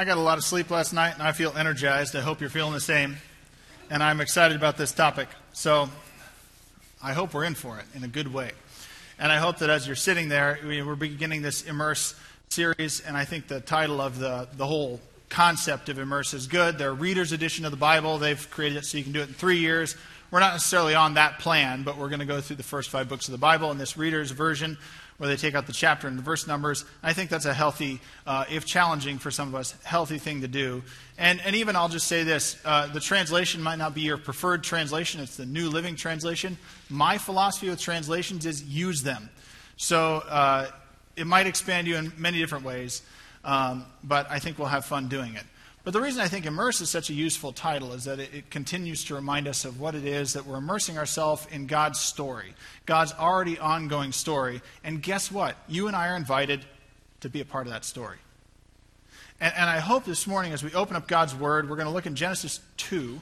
I 0.00 0.04
got 0.06 0.16
a 0.16 0.22
lot 0.22 0.38
of 0.38 0.44
sleep 0.44 0.70
last 0.70 0.94
night 0.94 1.12
and 1.12 1.22
I 1.22 1.32
feel 1.32 1.52
energized. 1.54 2.16
I 2.16 2.22
hope 2.22 2.40
you're 2.40 2.48
feeling 2.48 2.72
the 2.72 2.80
same. 2.80 3.18
And 3.90 4.02
I'm 4.02 4.22
excited 4.22 4.56
about 4.56 4.78
this 4.78 4.92
topic. 4.92 5.28
So 5.52 5.90
I 7.02 7.12
hope 7.12 7.34
we're 7.34 7.44
in 7.44 7.54
for 7.54 7.78
it 7.78 7.84
in 7.94 8.02
a 8.02 8.08
good 8.08 8.32
way. 8.32 8.52
And 9.18 9.30
I 9.30 9.36
hope 9.36 9.58
that 9.58 9.68
as 9.68 9.86
you're 9.86 9.96
sitting 9.96 10.30
there, 10.30 10.58
we're 10.64 10.94
beginning 10.94 11.42
this 11.42 11.64
Immerse 11.64 12.18
series, 12.48 13.00
and 13.00 13.14
I 13.14 13.26
think 13.26 13.46
the 13.46 13.60
title 13.60 14.00
of 14.00 14.18
the, 14.18 14.48
the 14.56 14.66
whole 14.66 15.02
concept 15.28 15.90
of 15.90 15.98
Immerse 15.98 16.32
is 16.32 16.46
good. 16.46 16.78
Their 16.78 16.94
reader's 16.94 17.32
edition 17.32 17.66
of 17.66 17.70
the 17.70 17.76
Bible, 17.76 18.16
they've 18.16 18.50
created 18.50 18.78
it 18.78 18.86
so 18.86 18.96
you 18.96 19.04
can 19.04 19.12
do 19.12 19.20
it 19.20 19.28
in 19.28 19.34
three 19.34 19.58
years. 19.58 19.96
We're 20.30 20.40
not 20.40 20.54
necessarily 20.54 20.94
on 20.94 21.12
that 21.14 21.40
plan, 21.40 21.82
but 21.82 21.98
we're 21.98 22.08
going 22.08 22.20
to 22.20 22.24
go 22.24 22.40
through 22.40 22.56
the 22.56 22.62
first 22.62 22.88
five 22.88 23.10
books 23.10 23.28
of 23.28 23.32
the 23.32 23.38
Bible 23.38 23.70
in 23.70 23.76
this 23.76 23.98
reader's 23.98 24.30
version 24.30 24.78
where 25.20 25.28
they 25.28 25.36
take 25.36 25.54
out 25.54 25.66
the 25.66 25.72
chapter 25.72 26.08
and 26.08 26.16
the 26.16 26.22
verse 26.22 26.46
numbers. 26.46 26.86
I 27.02 27.12
think 27.12 27.28
that's 27.28 27.44
a 27.44 27.52
healthy, 27.52 28.00
uh, 28.26 28.46
if 28.50 28.64
challenging 28.64 29.18
for 29.18 29.30
some 29.30 29.48
of 29.48 29.54
us, 29.54 29.74
healthy 29.82 30.16
thing 30.16 30.40
to 30.40 30.48
do. 30.48 30.82
And, 31.18 31.42
and 31.44 31.54
even 31.54 31.76
I'll 31.76 31.90
just 31.90 32.08
say 32.08 32.22
this 32.22 32.58
uh, 32.64 32.86
the 32.86 33.00
translation 33.00 33.60
might 33.62 33.76
not 33.76 33.94
be 33.94 34.00
your 34.00 34.16
preferred 34.16 34.64
translation, 34.64 35.20
it's 35.20 35.36
the 35.36 35.44
New 35.44 35.68
Living 35.68 35.94
Translation. 35.94 36.56
My 36.88 37.18
philosophy 37.18 37.68
with 37.68 37.78
translations 37.78 38.46
is 38.46 38.62
use 38.62 39.02
them. 39.02 39.28
So 39.76 40.22
uh, 40.26 40.68
it 41.16 41.26
might 41.26 41.46
expand 41.46 41.86
you 41.86 41.96
in 41.96 42.14
many 42.16 42.38
different 42.38 42.64
ways, 42.64 43.02
um, 43.44 43.84
but 44.02 44.26
I 44.30 44.38
think 44.38 44.58
we'll 44.58 44.68
have 44.68 44.86
fun 44.86 45.08
doing 45.08 45.34
it. 45.34 45.44
But 45.90 45.98
the 45.98 46.04
reason 46.04 46.22
I 46.22 46.28
think 46.28 46.46
immerse 46.46 46.80
is 46.80 46.88
such 46.88 47.10
a 47.10 47.14
useful 47.14 47.52
title 47.52 47.94
is 47.94 48.04
that 48.04 48.20
it, 48.20 48.32
it, 48.32 48.48
continues 48.48 49.02
to 49.06 49.16
remind 49.16 49.48
us 49.48 49.64
of 49.64 49.80
what 49.80 49.96
it 49.96 50.04
is 50.04 50.34
that 50.34 50.46
we're 50.46 50.58
immersing 50.58 50.96
ourselves 50.96 51.48
in 51.50 51.66
God's 51.66 51.98
story, 51.98 52.54
God's 52.86 53.12
already 53.12 53.58
ongoing 53.58 54.12
story. 54.12 54.62
And 54.84 55.02
guess 55.02 55.32
what? 55.32 55.56
You 55.66 55.88
and 55.88 55.96
I 55.96 56.10
are 56.10 56.16
invited 56.16 56.64
to 57.22 57.28
be 57.28 57.40
a 57.40 57.44
part 57.44 57.66
of 57.66 57.72
that 57.72 57.84
story. 57.84 58.18
And, 59.40 59.52
and 59.56 59.68
I 59.68 59.80
hope 59.80 60.04
this 60.04 60.28
morning, 60.28 60.52
as 60.52 60.62
we 60.62 60.72
open 60.74 60.94
up 60.94 61.08
God's 61.08 61.34
Word, 61.34 61.68
we're 61.68 61.74
going 61.74 61.88
to 61.88 61.92
look 61.92 62.06
in 62.06 62.14
Genesis 62.14 62.60
2, 62.76 63.20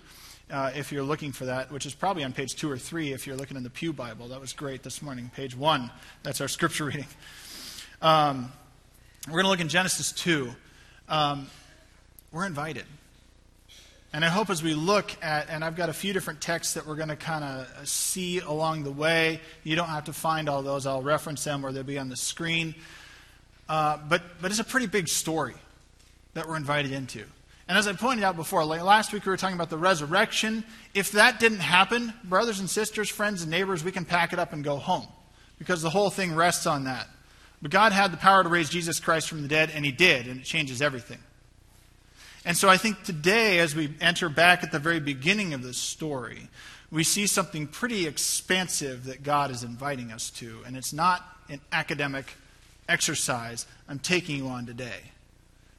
uh, 0.50 0.72
if 0.76 0.92
you're 0.92 1.02
looking 1.02 1.32
for 1.32 1.46
that, 1.46 1.72
which 1.72 1.86
is 1.86 1.94
probably 1.94 2.22
on 2.22 2.34
page 2.34 2.54
2 2.54 2.70
or 2.70 2.76
3 2.76 3.14
if 3.14 3.26
you're 3.26 3.34
looking 3.34 3.56
in 3.56 3.62
the 3.62 3.70
Pew 3.70 3.94
Bible. 3.94 4.28
That 4.28 4.42
was 4.42 4.52
great 4.52 4.82
this 4.82 5.00
morning. 5.00 5.30
Page 5.34 5.56
1, 5.56 5.90
that's 6.22 6.42
our 6.42 6.48
scripture 6.48 6.84
reading. 6.84 7.06
Um, 8.02 8.52
we're 9.26 9.40
going 9.40 9.44
to 9.44 9.50
look 9.52 9.60
in 9.60 9.68
Genesis 9.68 10.12
2. 10.12 10.50
Um, 11.08 11.46
we're 12.32 12.46
invited. 12.46 12.84
And 14.12 14.24
I 14.24 14.28
hope 14.28 14.48
as 14.48 14.62
we 14.62 14.74
look 14.74 15.10
at, 15.22 15.50
and 15.50 15.62
I've 15.62 15.76
got 15.76 15.90
a 15.90 15.92
few 15.92 16.12
different 16.12 16.40
texts 16.40 16.74
that 16.74 16.86
we're 16.86 16.96
going 16.96 17.10
to 17.10 17.16
kind 17.16 17.44
of 17.44 17.88
see 17.88 18.38
along 18.38 18.84
the 18.84 18.90
way. 18.90 19.40
You 19.64 19.76
don't 19.76 19.88
have 19.88 20.04
to 20.04 20.14
find 20.14 20.48
all 20.48 20.62
those. 20.62 20.86
I'll 20.86 21.02
reference 21.02 21.44
them 21.44 21.64
or 21.64 21.72
they'll 21.72 21.82
be 21.82 21.98
on 21.98 22.08
the 22.08 22.16
screen. 22.16 22.74
Uh, 23.68 23.98
but, 24.08 24.22
but 24.40 24.50
it's 24.50 24.60
a 24.60 24.64
pretty 24.64 24.86
big 24.86 25.08
story 25.08 25.54
that 26.32 26.48
we're 26.48 26.56
invited 26.56 26.92
into. 26.92 27.24
And 27.68 27.76
as 27.76 27.86
I 27.86 27.92
pointed 27.92 28.24
out 28.24 28.34
before, 28.34 28.64
last 28.64 29.12
week 29.12 29.26
we 29.26 29.30
were 29.30 29.36
talking 29.36 29.56
about 29.56 29.68
the 29.68 29.76
resurrection. 29.76 30.64
If 30.94 31.12
that 31.12 31.38
didn't 31.38 31.58
happen, 31.58 32.14
brothers 32.24 32.60
and 32.60 32.70
sisters, 32.70 33.10
friends 33.10 33.42
and 33.42 33.50
neighbors, 33.50 33.84
we 33.84 33.92
can 33.92 34.06
pack 34.06 34.32
it 34.32 34.38
up 34.38 34.54
and 34.54 34.64
go 34.64 34.76
home 34.76 35.06
because 35.58 35.82
the 35.82 35.90
whole 35.90 36.08
thing 36.08 36.34
rests 36.34 36.66
on 36.66 36.84
that. 36.84 37.08
But 37.60 37.70
God 37.70 37.92
had 37.92 38.10
the 38.10 38.16
power 38.16 38.42
to 38.42 38.48
raise 38.48 38.70
Jesus 38.70 39.00
Christ 39.00 39.28
from 39.28 39.42
the 39.42 39.48
dead, 39.48 39.70
and 39.74 39.84
He 39.84 39.92
did, 39.92 40.28
and 40.28 40.40
it 40.40 40.44
changes 40.44 40.80
everything. 40.80 41.18
And 42.48 42.56
so 42.56 42.70
I 42.70 42.78
think 42.78 43.02
today, 43.02 43.58
as 43.58 43.76
we 43.76 43.92
enter 44.00 44.30
back 44.30 44.64
at 44.64 44.72
the 44.72 44.78
very 44.78 45.00
beginning 45.00 45.52
of 45.52 45.62
this 45.62 45.76
story, 45.76 46.48
we 46.90 47.04
see 47.04 47.26
something 47.26 47.66
pretty 47.66 48.06
expansive 48.06 49.04
that 49.04 49.22
God 49.22 49.50
is 49.50 49.62
inviting 49.62 50.10
us 50.12 50.30
to. 50.30 50.60
And 50.66 50.74
it's 50.74 50.94
not 50.94 51.26
an 51.50 51.60
academic 51.72 52.36
exercise 52.88 53.66
I'm 53.86 53.98
taking 53.98 54.38
you 54.38 54.48
on 54.48 54.64
today. 54.64 55.12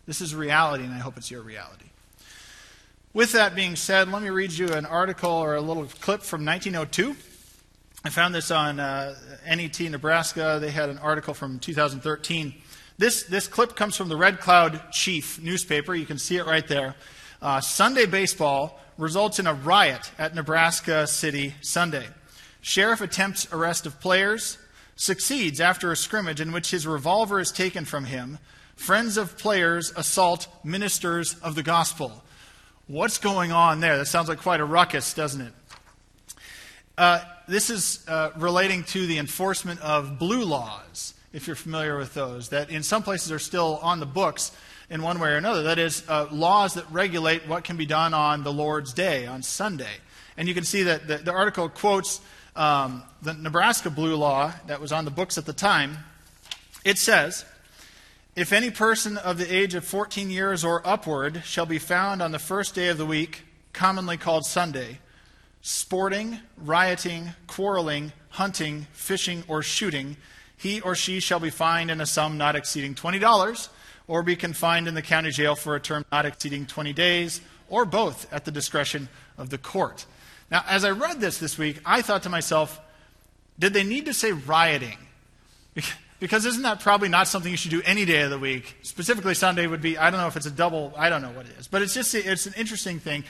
This 0.06 0.22
is 0.22 0.36
reality, 0.36 0.84
and 0.84 0.94
I 0.94 1.00
hope 1.00 1.18
it's 1.18 1.32
your 1.32 1.42
reality. 1.42 1.88
With 3.16 3.32
that 3.32 3.56
being 3.56 3.76
said, 3.76 4.12
let 4.12 4.22
me 4.22 4.30
read 4.30 4.52
you 4.52 4.72
an 4.72 4.86
article 4.86 5.32
or 5.32 5.56
a 5.56 5.62
little 5.62 5.86
clip 5.86 6.22
from 6.22 6.46
1902. 6.46 7.16
I 8.06 8.12
found 8.12 8.36
this 8.36 8.52
on 8.52 8.80
uh, 8.80 9.16
NET 9.44 9.80
Nebraska. 9.80 10.60
They 10.62 10.70
had 10.70 10.90
an 10.90 11.00
article 11.00 11.34
from 11.34 11.58
2013. 11.58 12.54
This, 13.00 13.24
this 13.24 13.48
clip 13.48 13.78
comes 13.78 13.96
from 13.96 14.10
the 14.10 14.18
Red 14.18 14.42
Cloud 14.42 14.92
Chief 14.92 15.42
newspaper. 15.42 15.96
You 15.96 16.06
can 16.06 16.18
see 16.20 16.36
it 16.36 16.46
right 16.46 16.68
there. 16.68 16.96
Uh, 17.42 17.62
Sunday 17.62 18.06
baseball 18.06 18.78
results 18.98 19.40
in 19.40 19.48
a 19.48 19.54
riot 19.54 20.12
at 20.20 20.36
Nebraska 20.36 21.08
City 21.08 21.56
Sunday. 21.62 22.06
Sheriff 22.60 23.00
attempts 23.00 23.48
arrest 23.54 23.86
of 23.86 24.02
players, 24.02 24.58
succeeds 24.98 25.62
after 25.62 25.94
a 25.94 25.96
scrimmage 25.96 26.42
in 26.42 26.52
which 26.52 26.72
his 26.72 26.86
revolver 26.86 27.40
is 27.40 27.54
taken 27.54 27.86
from 27.86 28.04
him. 28.04 28.38
Friends 28.76 29.16
of 29.16 29.38
players 29.38 29.94
assault 29.96 30.50
ministers 30.66 31.40
of 31.40 31.56
the 31.56 31.64
gospel. 31.64 32.22
What's 32.88 33.18
going 33.18 33.54
on 33.54 33.80
there? 33.80 33.98
That 33.98 34.08
sounds 34.08 34.28
like 34.28 34.40
quite 34.40 34.60
a 34.60 34.66
ruckus, 34.66 35.14
doesn't 35.14 35.40
it? 35.40 35.54
Uh, 36.98 37.24
this 37.48 37.70
is 37.70 38.04
uh, 38.10 38.32
relating 38.36 38.84
to 38.84 39.08
the 39.08 39.20
enforcement 39.20 39.80
of 39.80 40.20
blue 40.20 40.44
laws 40.44 41.14
if 41.34 41.48
you're 41.48 41.56
familiar 41.56 41.98
with 41.98 42.14
those, 42.14 42.50
that 42.50 42.70
in 42.70 42.84
some 42.84 43.04
places 43.04 43.32
are 43.32 43.40
still 43.40 43.80
on 43.82 44.00
the 44.00 44.06
books 44.06 44.52
in 44.90 45.02
one 45.02 45.20
way 45.20 45.30
or 45.30 45.36
another. 45.36 45.64
That 45.64 45.80
is, 45.80 46.04
uh, 46.08 46.28
laws 46.32 46.74
that 46.74 46.90
regulate 46.92 47.48
what 47.48 47.64
can 47.64 47.78
be 47.78 47.86
done 47.86 48.14
on 48.14 48.44
the 48.44 48.52
Lord's 48.52 48.94
Day, 48.94 49.28
on 49.28 49.44
Sunday. 49.44 49.98
And 50.38 50.48
you 50.48 50.54
can 50.54 50.64
see 50.64 50.84
that 50.84 51.08
the, 51.08 51.18
the 51.18 51.32
article 51.32 51.70
quotes 51.70 52.22
um, 52.56 53.04
the 53.22 53.34
Nebraska 53.34 53.90
Blue 53.90 54.16
Law 54.16 54.54
that 54.68 54.82
was 54.82 54.92
on 54.92 55.06
the 55.06 55.12
books 55.12 55.38
at 55.38 55.46
the 55.46 55.54
time. 55.54 55.98
It 56.84 56.98
says, 56.98 57.46
If 58.36 58.52
any 58.52 58.72
person 58.72 59.18
of 59.18 59.38
the 59.38 59.54
age 59.54 59.76
of 59.76 59.86
14 59.86 60.30
years 60.30 60.64
or 60.64 60.86
upward 60.88 61.44
shall 61.46 61.66
be 61.66 61.80
found 61.80 62.22
on 62.22 62.32
the 62.32 62.40
first 62.40 62.74
day 62.74 62.88
of 62.88 62.98
the 62.98 63.06
week, 63.06 63.44
commonly 63.74 64.18
called 64.18 64.46
Sunday, 64.46 65.00
sporting, 65.62 66.40
rioting, 66.58 67.34
quarreling, 67.48 68.14
hunting, 68.30 68.88
fishing, 68.94 69.44
or 69.48 69.62
shooting, 69.62 70.18
he 70.60 70.82
or 70.82 70.94
she 70.94 71.20
shall 71.20 71.40
be 71.40 71.50
fined 71.50 71.90
in 71.90 72.02
a 72.02 72.06
sum 72.06 72.38
not 72.38 72.56
exceeding 72.56 72.94
$20 72.94 73.70
or 74.08 74.22
be 74.22 74.36
confined 74.36 74.88
in 74.88 74.94
the 74.94 75.02
county 75.02 75.32
jail 75.32 75.56
for 75.56 75.76
a 75.76 75.80
term 75.80 76.06
not 76.12 76.26
exceeding 76.26 76.66
20 76.66 76.92
days 76.94 77.42
or 77.70 77.86
both 77.86 78.32
at 78.34 78.46
the 78.46 78.52
discretion 78.52 79.08
of 79.38 79.50
the 79.50 79.58
court. 79.58 80.06
Now, 80.52 80.64
as 80.68 80.84
I 80.84 80.92
read 80.92 81.22
this 81.22 81.38
this 81.38 81.58
week, 81.58 81.80
I 81.86 82.02
thought 82.02 82.24
to 82.24 82.30
myself, 82.30 82.80
did 83.58 83.74
they 83.74 83.84
need 83.84 84.06
to 84.06 84.14
say 84.14 84.32
rioting? 84.34 84.98
Because 86.20 86.46
isn't 86.46 86.64
that 86.64 86.82
probably 86.82 87.08
not 87.08 87.30
something 87.30 87.50
you 87.50 87.58
should 87.58 87.72
do 87.72 87.82
any 87.86 88.04
day 88.04 88.24
of 88.24 88.30
the 88.30 88.38
week? 88.38 88.76
Specifically, 88.82 89.34
Sunday 89.34 89.68
would 89.68 89.82
be, 89.82 89.98
I 89.98 90.10
don't 90.10 90.20
know 90.20 90.28
if 90.28 90.36
it's 90.36 90.46
a 90.46 90.52
double, 90.52 90.94
I 90.98 91.10
don't 91.10 91.22
know 91.22 91.32
what 91.32 91.46
it 91.46 91.54
is. 91.58 91.70
But 91.70 91.82
it's 91.82 91.94
just, 91.94 92.14
it's 92.14 92.46
an 92.46 92.54
interesting 92.58 93.00
thing. 93.00 93.24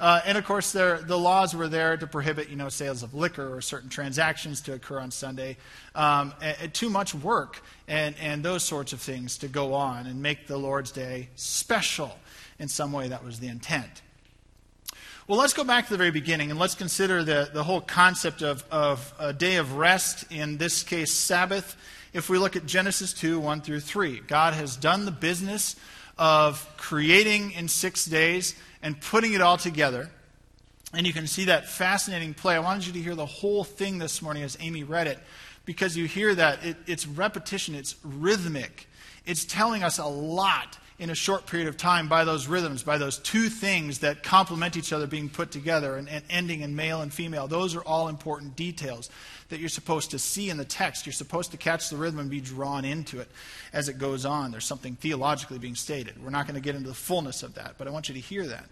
Uh, 0.00 0.22
and 0.24 0.38
of 0.38 0.46
course, 0.46 0.72
there, 0.72 0.98
the 0.98 1.18
laws 1.18 1.54
were 1.54 1.68
there 1.68 1.94
to 1.94 2.06
prohibit, 2.06 2.48
you 2.48 2.56
know, 2.56 2.70
sales 2.70 3.02
of 3.02 3.12
liquor 3.12 3.54
or 3.54 3.60
certain 3.60 3.90
transactions 3.90 4.62
to 4.62 4.72
occur 4.72 4.98
on 4.98 5.10
Sunday. 5.10 5.58
Um, 5.94 6.32
and, 6.40 6.56
and 6.62 6.74
too 6.74 6.88
much 6.88 7.14
work 7.14 7.62
and, 7.86 8.14
and 8.18 8.42
those 8.42 8.62
sorts 8.62 8.94
of 8.94 9.00
things 9.02 9.36
to 9.38 9.48
go 9.48 9.74
on 9.74 10.06
and 10.06 10.22
make 10.22 10.46
the 10.46 10.56
Lord's 10.56 10.90
Day 10.90 11.28
special 11.36 12.16
in 12.58 12.66
some 12.66 12.92
way. 12.92 13.08
That 13.08 13.22
was 13.22 13.40
the 13.40 13.48
intent. 13.48 14.00
Well, 15.28 15.38
let's 15.38 15.52
go 15.52 15.64
back 15.64 15.84
to 15.84 15.90
the 15.90 15.98
very 15.98 16.10
beginning 16.10 16.50
and 16.50 16.58
let's 16.58 16.74
consider 16.74 17.22
the, 17.22 17.50
the 17.52 17.62
whole 17.62 17.82
concept 17.82 18.42
of, 18.42 18.64
of 18.70 19.12
a 19.18 19.34
day 19.34 19.56
of 19.56 19.74
rest, 19.74 20.24
in 20.32 20.56
this 20.56 20.82
case, 20.82 21.12
Sabbath. 21.12 21.76
If 22.14 22.30
we 22.30 22.38
look 22.38 22.56
at 22.56 22.64
Genesis 22.64 23.12
2 23.12 23.38
1 23.38 23.60
through 23.60 23.80
3, 23.80 24.20
God 24.26 24.54
has 24.54 24.76
done 24.76 25.04
the 25.04 25.12
business 25.12 25.76
of 26.16 26.66
creating 26.78 27.52
in 27.52 27.68
six 27.68 28.06
days 28.06 28.54
and 28.82 29.00
putting 29.00 29.32
it 29.32 29.40
all 29.40 29.56
together. 29.56 30.10
And 30.92 31.06
you 31.06 31.12
can 31.12 31.26
see 31.26 31.46
that 31.46 31.68
fascinating 31.68 32.34
play. 32.34 32.56
I 32.56 32.60
wanted 32.60 32.86
you 32.86 32.92
to 32.94 33.00
hear 33.00 33.14
the 33.14 33.26
whole 33.26 33.64
thing 33.64 33.98
this 33.98 34.20
morning 34.22 34.42
as 34.42 34.56
Amy 34.60 34.82
read 34.82 35.06
it, 35.06 35.18
because 35.64 35.96
you 35.96 36.06
hear 36.06 36.34
that 36.34 36.64
it, 36.64 36.76
it's 36.86 37.06
repetition, 37.06 37.74
it's 37.74 37.94
rhythmic. 38.02 38.88
It's 39.24 39.44
telling 39.44 39.82
us 39.82 39.98
a 39.98 40.06
lot 40.06 40.78
in 40.98 41.08
a 41.08 41.14
short 41.14 41.46
period 41.46 41.66
of 41.66 41.76
time 41.78 42.08
by 42.08 42.24
those 42.24 42.46
rhythms, 42.46 42.82
by 42.82 42.98
those 42.98 43.18
two 43.18 43.48
things 43.48 44.00
that 44.00 44.22
complement 44.22 44.76
each 44.76 44.92
other 44.92 45.06
being 45.06 45.30
put 45.30 45.50
together 45.50 45.96
and, 45.96 46.08
and, 46.08 46.22
ending 46.28 46.60
in 46.60 46.76
male 46.76 47.00
and 47.00 47.12
female. 47.12 47.48
Those 47.48 47.74
are 47.74 47.82
all 47.82 48.08
important 48.08 48.54
details 48.54 49.08
that 49.50 49.60
you're 49.60 49.68
supposed 49.68 50.10
to 50.12 50.18
see 50.18 50.50
in 50.50 50.56
the 50.56 50.64
text. 50.64 51.06
You're 51.06 51.12
supposed 51.12 51.50
to 51.50 51.56
catch 51.56 51.90
the 51.90 51.96
rhythm 51.96 52.18
and 52.18 52.30
be 52.30 52.40
drawn 52.40 52.84
into 52.84 53.20
it 53.20 53.28
as 53.72 53.88
it 53.88 53.98
goes 53.98 54.24
on. 54.24 54.50
There's 54.50 54.64
something 54.64 54.96
theologically 54.96 55.58
being 55.58 55.74
stated. 55.74 56.22
We're 56.22 56.30
not 56.30 56.46
going 56.46 56.54
to 56.54 56.60
get 56.60 56.74
into 56.74 56.88
the 56.88 56.94
fullness 56.94 57.42
of 57.42 57.54
that, 57.54 57.74
but 57.78 57.86
I 57.86 57.90
want 57.90 58.08
you 58.08 58.14
to 58.14 58.20
hear 58.20 58.46
that. 58.46 58.64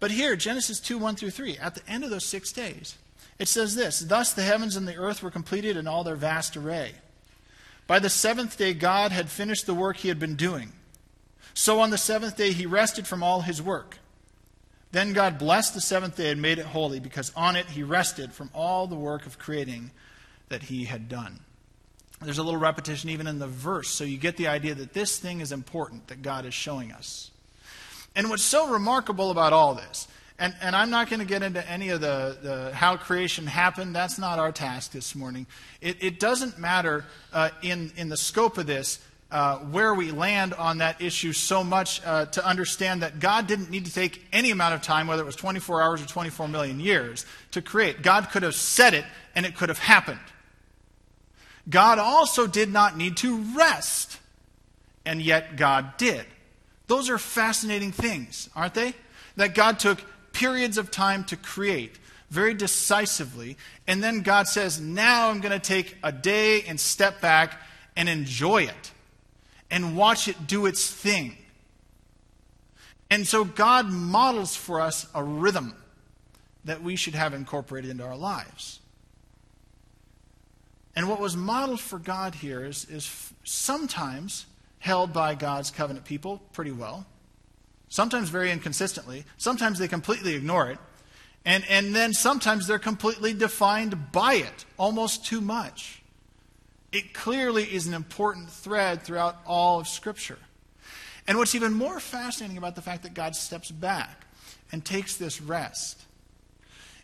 But 0.00 0.10
here, 0.10 0.36
Genesis 0.36 0.80
2 0.80 0.98
1 0.98 1.16
through 1.16 1.30
3, 1.30 1.58
at 1.58 1.74
the 1.74 1.88
end 1.88 2.04
of 2.04 2.10
those 2.10 2.24
six 2.24 2.52
days, 2.52 2.96
it 3.38 3.48
says 3.48 3.74
this 3.74 4.00
Thus 4.00 4.32
the 4.32 4.42
heavens 4.42 4.76
and 4.76 4.86
the 4.86 4.96
earth 4.96 5.22
were 5.22 5.30
completed 5.30 5.76
in 5.76 5.86
all 5.86 6.04
their 6.04 6.16
vast 6.16 6.56
array. 6.56 6.92
By 7.86 7.98
the 7.98 8.10
seventh 8.10 8.56
day, 8.56 8.74
God 8.74 9.12
had 9.12 9.28
finished 9.28 9.66
the 9.66 9.74
work 9.74 9.98
he 9.98 10.08
had 10.08 10.18
been 10.18 10.36
doing. 10.36 10.72
So 11.54 11.80
on 11.80 11.90
the 11.90 11.98
seventh 11.98 12.36
day 12.36 12.52
he 12.52 12.66
rested 12.66 13.06
from 13.06 13.22
all 13.22 13.42
his 13.42 13.60
work. 13.60 13.98
Then 14.92 15.12
God 15.12 15.38
blessed 15.38 15.74
the 15.74 15.80
seventh 15.80 16.16
day 16.16 16.30
and 16.30 16.40
made 16.40 16.58
it 16.58 16.66
holy, 16.66 17.00
because 17.00 17.32
on 17.34 17.56
it 17.56 17.66
he 17.66 17.82
rested 17.82 18.32
from 18.32 18.50
all 18.54 18.86
the 18.86 18.94
work 18.94 19.26
of 19.26 19.38
creating 19.38 19.90
that 20.52 20.62
he 20.64 20.84
had 20.84 21.08
done. 21.08 21.40
There's 22.20 22.38
a 22.38 22.42
little 22.42 22.60
repetition 22.60 23.10
even 23.10 23.26
in 23.26 23.38
the 23.38 23.48
verse, 23.48 23.88
so 23.88 24.04
you 24.04 24.16
get 24.16 24.36
the 24.36 24.46
idea 24.46 24.74
that 24.76 24.92
this 24.92 25.18
thing 25.18 25.40
is 25.40 25.50
important 25.50 26.06
that 26.06 26.22
God 26.22 26.46
is 26.46 26.54
showing 26.54 26.92
us. 26.92 27.30
And 28.14 28.30
what's 28.30 28.44
so 28.44 28.68
remarkable 28.68 29.30
about 29.30 29.52
all 29.52 29.74
this, 29.74 30.06
and, 30.38 30.54
and 30.60 30.76
I'm 30.76 30.90
not 30.90 31.08
going 31.08 31.20
to 31.20 31.26
get 31.26 31.42
into 31.42 31.68
any 31.68 31.88
of 31.88 32.00
the, 32.00 32.36
the, 32.42 32.74
how 32.74 32.96
creation 32.96 33.46
happened. 33.46 33.94
That's 33.94 34.18
not 34.18 34.38
our 34.38 34.52
task 34.52 34.92
this 34.92 35.14
morning. 35.14 35.46
It, 35.80 35.96
it 36.00 36.20
doesn't 36.20 36.58
matter 36.58 37.04
uh, 37.32 37.50
in, 37.62 37.92
in 37.96 38.08
the 38.08 38.16
scope 38.16 38.58
of 38.58 38.66
this 38.66 39.00
uh, 39.32 39.58
where 39.58 39.94
we 39.94 40.10
land 40.10 40.52
on 40.54 40.78
that 40.78 41.00
issue 41.00 41.32
so 41.32 41.64
much 41.64 42.04
uh, 42.04 42.26
to 42.26 42.46
understand 42.46 43.02
that 43.02 43.18
God 43.18 43.46
didn't 43.46 43.70
need 43.70 43.86
to 43.86 43.92
take 43.92 44.24
any 44.32 44.50
amount 44.50 44.74
of 44.74 44.82
time, 44.82 45.06
whether 45.06 45.22
it 45.22 45.26
was 45.26 45.36
24 45.36 45.82
hours 45.82 46.02
or 46.02 46.06
24 46.06 46.48
million 46.48 46.78
years, 46.78 47.24
to 47.52 47.62
create. 47.62 48.02
God 48.02 48.28
could 48.30 48.42
have 48.42 48.54
said 48.54 48.92
it 48.92 49.04
and 49.34 49.46
it 49.46 49.56
could 49.56 49.70
have 49.70 49.78
happened. 49.78 50.20
God 51.68 51.98
also 51.98 52.46
did 52.46 52.70
not 52.72 52.96
need 52.96 53.16
to 53.18 53.38
rest, 53.56 54.18
and 55.04 55.22
yet 55.22 55.56
God 55.56 55.96
did. 55.96 56.24
Those 56.88 57.08
are 57.08 57.18
fascinating 57.18 57.92
things, 57.92 58.50
aren't 58.54 58.74
they? 58.74 58.94
That 59.36 59.54
God 59.54 59.78
took 59.78 60.02
periods 60.32 60.78
of 60.78 60.90
time 60.90 61.24
to 61.24 61.36
create 61.36 61.98
very 62.30 62.54
decisively, 62.54 63.56
and 63.86 64.02
then 64.02 64.22
God 64.22 64.48
says, 64.48 64.80
Now 64.80 65.28
I'm 65.28 65.40
going 65.40 65.52
to 65.52 65.58
take 65.58 65.96
a 66.02 66.10
day 66.10 66.62
and 66.62 66.80
step 66.80 67.20
back 67.20 67.60
and 67.96 68.08
enjoy 68.08 68.62
it 68.64 68.92
and 69.70 69.96
watch 69.96 70.28
it 70.28 70.46
do 70.46 70.66
its 70.66 70.90
thing. 70.90 71.36
And 73.10 73.28
so 73.28 73.44
God 73.44 73.90
models 73.90 74.56
for 74.56 74.80
us 74.80 75.06
a 75.14 75.22
rhythm 75.22 75.74
that 76.64 76.82
we 76.82 76.96
should 76.96 77.14
have 77.14 77.34
incorporated 77.34 77.90
into 77.90 78.04
our 78.04 78.16
lives. 78.16 78.80
And 80.94 81.08
what 81.08 81.20
was 81.20 81.36
modeled 81.36 81.80
for 81.80 81.98
God 81.98 82.34
here 82.34 82.64
is, 82.64 82.84
is 82.86 83.32
sometimes 83.44 84.46
held 84.78 85.12
by 85.12 85.34
God's 85.34 85.70
covenant 85.70 86.04
people 86.04 86.42
pretty 86.52 86.72
well, 86.72 87.06
sometimes 87.88 88.28
very 88.28 88.50
inconsistently, 88.50 89.24
sometimes 89.38 89.78
they 89.78 89.88
completely 89.88 90.34
ignore 90.34 90.70
it, 90.70 90.78
and, 91.44 91.64
and 91.68 91.94
then 91.94 92.12
sometimes 92.12 92.66
they're 92.66 92.78
completely 92.78 93.32
defined 93.32 94.12
by 94.12 94.34
it, 94.34 94.64
almost 94.76 95.24
too 95.24 95.40
much. 95.40 96.02
It 96.92 97.14
clearly 97.14 97.64
is 97.64 97.86
an 97.86 97.94
important 97.94 98.50
thread 98.50 99.02
throughout 99.02 99.36
all 99.46 99.80
of 99.80 99.88
Scripture. 99.88 100.38
And 101.26 101.38
what's 101.38 101.54
even 101.54 101.72
more 101.72 102.00
fascinating 102.00 102.58
about 102.58 102.74
the 102.74 102.82
fact 102.82 103.04
that 103.04 103.14
God 103.14 103.34
steps 103.34 103.70
back 103.70 104.26
and 104.70 104.84
takes 104.84 105.16
this 105.16 105.40
rest 105.40 106.04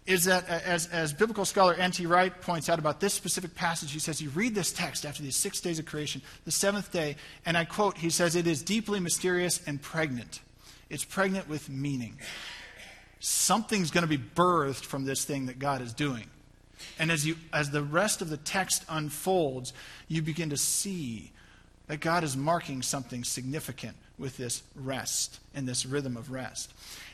is 0.09 0.25
that, 0.25 0.49
uh, 0.49 0.61
as, 0.65 0.87
as 0.87 1.13
biblical 1.13 1.45
scholar 1.45 1.75
N.T. 1.75 2.07
Wright 2.07 2.33
points 2.41 2.71
out 2.71 2.79
about 2.79 2.99
this 2.99 3.13
specific 3.13 3.55
passage, 3.55 3.93
he 3.93 3.99
says, 3.99 4.23
You 4.23 4.31
read 4.31 4.55
this 4.55 4.73
text 4.73 5.05
after 5.05 5.23
these 5.23 5.37
six 5.37 5.61
days 5.61 5.79
of 5.79 5.85
creation, 5.85 6.23
the 6.47 6.51
seventh 6.51 6.91
day, 6.91 7.17
and 7.45 7.59
I 7.59 7.67
quote, 7.67 7.99
he 7.99 8.09
says, 8.09 8.35
It 8.35 8.47
is 8.47 8.63
deeply 8.63 9.01
mysterious 9.01 9.61
and 9.67 9.81
pregnant. 9.81 10.41
It's 10.89 11.05
pregnant 11.05 11.47
with 11.47 11.69
meaning. 11.69 12.19
Something's 13.21 13.91
going 13.91 14.03
to 14.03 14.09
be 14.09 14.17
birthed 14.17 14.85
from 14.85 15.05
this 15.05 15.27
thing 15.27 15.47
that 15.47 15.59
God 15.59 15.83
is 15.83 15.93
doing. 15.93 16.25
And 16.99 17.11
as, 17.11 17.27
you, 17.27 17.37
as 17.53 17.71
the 17.71 17.83
rest 17.83 18.23
of 18.23 18.31
the 18.31 18.37
text 18.39 18.87
unfolds, 18.89 19.75
you 20.09 20.23
begin 20.23 20.49
to 20.51 20.57
see 20.57 21.33
that 21.87 22.01
God 22.01 22.25
is 22.25 22.35
marking 22.35 22.81
something 22.81 23.25
significant 23.25 23.97
with 24.19 24.39
this 24.39 24.63
rest 24.75 25.39
and 25.55 25.69
this 25.69 25.85
rhythm 25.85 26.17
of 26.17 26.31
rest. 26.31 26.73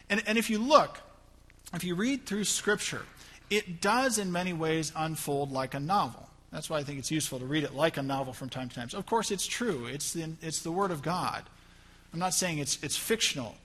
And, 0.08 0.22
and 0.26 0.38
if 0.38 0.48
you 0.48 0.58
look, 0.58 1.00
if 1.74 1.84
you 1.84 1.94
read 1.94 2.26
through 2.26 2.44
Scripture, 2.44 3.02
it 3.50 3.80
does 3.80 4.18
in 4.18 4.32
many 4.32 4.52
ways 4.52 4.92
unfold 4.96 5.52
like 5.52 5.74
a 5.74 5.80
novel. 5.80 6.28
That's 6.52 6.70
why 6.70 6.78
I 6.78 6.84
think 6.84 6.98
it's 6.98 7.10
useful 7.10 7.40
to 7.40 7.44
read 7.46 7.64
it 7.64 7.74
like 7.74 7.96
a 7.96 8.02
novel 8.02 8.32
from 8.32 8.48
time 8.48 8.68
to 8.68 8.74
time. 8.74 8.88
So 8.88 8.98
of 8.98 9.06
course, 9.06 9.30
it's 9.30 9.46
true, 9.46 9.86
it's 9.86 10.12
the, 10.12 10.32
it's 10.40 10.62
the 10.62 10.70
Word 10.70 10.90
of 10.90 11.02
God. 11.02 11.42
I'm 12.12 12.20
not 12.20 12.32
saying 12.32 12.58
it's, 12.58 12.78
it's 12.82 12.96
fictional, 12.96 13.56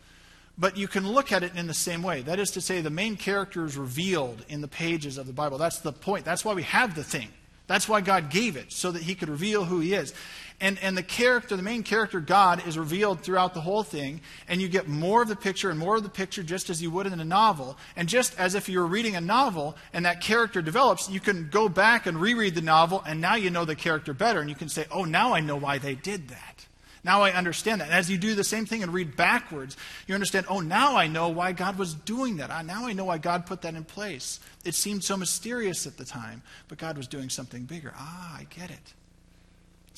but 0.57 0.75
you 0.75 0.87
can 0.87 1.07
look 1.07 1.31
at 1.31 1.43
it 1.43 1.55
in 1.55 1.67
the 1.67 1.73
same 1.73 2.01
way. 2.01 2.23
That 2.23 2.39
is 2.39 2.49
to 2.51 2.61
say, 2.61 2.81
the 2.81 2.89
main 2.89 3.15
character 3.15 3.63
is 3.63 3.77
revealed 3.77 4.43
in 4.49 4.61
the 4.61 4.67
pages 4.67 5.19
of 5.19 5.27
the 5.27 5.33
Bible. 5.33 5.59
That's 5.59 5.79
the 5.79 5.93
point. 5.93 6.25
That's 6.25 6.43
why 6.43 6.53
we 6.53 6.63
have 6.63 6.95
the 6.95 7.03
thing. 7.03 7.29
That's 7.67 7.87
why 7.87 8.01
God 8.01 8.31
gave 8.31 8.57
it, 8.57 8.71
so 8.71 8.89
that 8.89 9.03
He 9.03 9.13
could 9.13 9.29
reveal 9.29 9.65
who 9.65 9.79
He 9.79 9.93
is. 9.93 10.15
And, 10.61 10.77
and 10.79 10.97
the 10.97 11.03
character, 11.03 11.55
the 11.55 11.63
main 11.63 11.83
character, 11.83 12.19
God, 12.19 12.67
is 12.67 12.77
revealed 12.77 13.21
throughout 13.21 13.53
the 13.53 13.61
whole 13.61 13.83
thing, 13.83 14.19
and 14.47 14.61
you 14.61 14.67
get 14.67 14.89
more 14.89 15.21
of 15.21 15.29
the 15.29 15.35
picture 15.35 15.69
and 15.69 15.79
more 15.79 15.95
of 15.95 16.03
the 16.03 16.09
picture 16.09 16.43
just 16.43 16.69
as 16.69 16.81
you 16.81 16.91
would 16.91 17.07
in 17.07 17.17
a 17.17 17.25
novel. 17.25 17.77
And 17.95 18.09
just 18.09 18.37
as 18.37 18.55
if 18.55 18.67
you 18.67 18.79
were 18.79 18.85
reading 18.85 19.15
a 19.15 19.21
novel 19.21 19.77
and 19.93 20.05
that 20.05 20.19
character 20.19 20.61
develops, 20.61 21.09
you 21.09 21.21
can 21.21 21.49
go 21.49 21.69
back 21.69 22.07
and 22.07 22.19
reread 22.19 22.55
the 22.55 22.61
novel, 22.61 23.01
and 23.07 23.21
now 23.21 23.35
you 23.35 23.49
know 23.49 23.63
the 23.63 23.75
character 23.75 24.13
better, 24.13 24.41
and 24.41 24.49
you 24.49 24.55
can 24.55 24.67
say, 24.67 24.85
oh, 24.91 25.05
now 25.05 25.33
I 25.33 25.39
know 25.39 25.55
why 25.55 25.77
they 25.77 25.95
did 25.95 26.27
that. 26.27 26.65
Now 27.03 27.21
I 27.21 27.31
understand 27.31 27.79
that. 27.79 27.85
And 27.85 27.93
as 27.93 28.11
you 28.11 28.17
do 28.17 28.35
the 28.35 28.43
same 28.43 28.65
thing 28.65 28.83
and 28.83 28.93
read 28.93 29.15
backwards, 29.15 29.77
you 30.07 30.13
understand, 30.13 30.47
oh, 30.49 30.59
now 30.59 30.97
I 30.97 31.07
know 31.07 31.29
why 31.29 31.53
God 31.53 31.77
was 31.77 31.93
doing 31.93 32.37
that. 32.37 32.65
Now 32.65 32.87
I 32.87 32.91
know 32.91 33.05
why 33.05 33.17
God 33.17 33.45
put 33.45 33.61
that 33.61 33.75
in 33.75 33.85
place. 33.85 34.41
It 34.65 34.75
seemed 34.75 35.05
so 35.05 35.15
mysterious 35.15 35.87
at 35.87 35.95
the 35.95 36.03
time, 36.03 36.41
but 36.67 36.77
God 36.77 36.97
was 36.97 37.07
doing 37.07 37.29
something 37.29 37.63
bigger. 37.63 37.93
Ah, 37.95 38.39
I 38.39 38.47
get 38.49 38.69
it. 38.69 38.93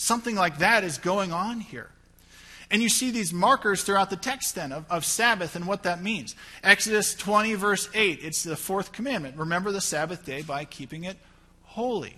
Something 0.02 0.36
like 0.36 0.58
that 0.58 0.84
is 0.84 0.98
going 0.98 1.32
on 1.32 1.60
here. 1.60 1.92
And 2.72 2.82
you 2.82 2.90
see 2.90 3.12
these 3.12 3.32
markers 3.32 3.84
throughout 3.84 4.10
the 4.10 4.16
text 4.16 4.56
then 4.56 4.72
of, 4.72 4.84
of, 4.90 5.06
Sabbath 5.06 5.56
and 5.56 5.68
what 5.68 5.84
that 5.84 6.02
means. 6.02 6.36
Exodus 6.64 7.14
20, 7.14 7.54
verse 7.54 7.88
8, 7.94 8.18
it's 8.24 8.42
the 8.42 8.56
fourth 8.56 8.94
commandment. 8.94 9.38
Remember 9.38 9.72
the 9.72 9.80
Sabbath 9.80 10.26
day 10.26 10.42
by 10.42 10.66
keeping 10.66 11.04
it 11.04 11.18
holy. 11.62 12.16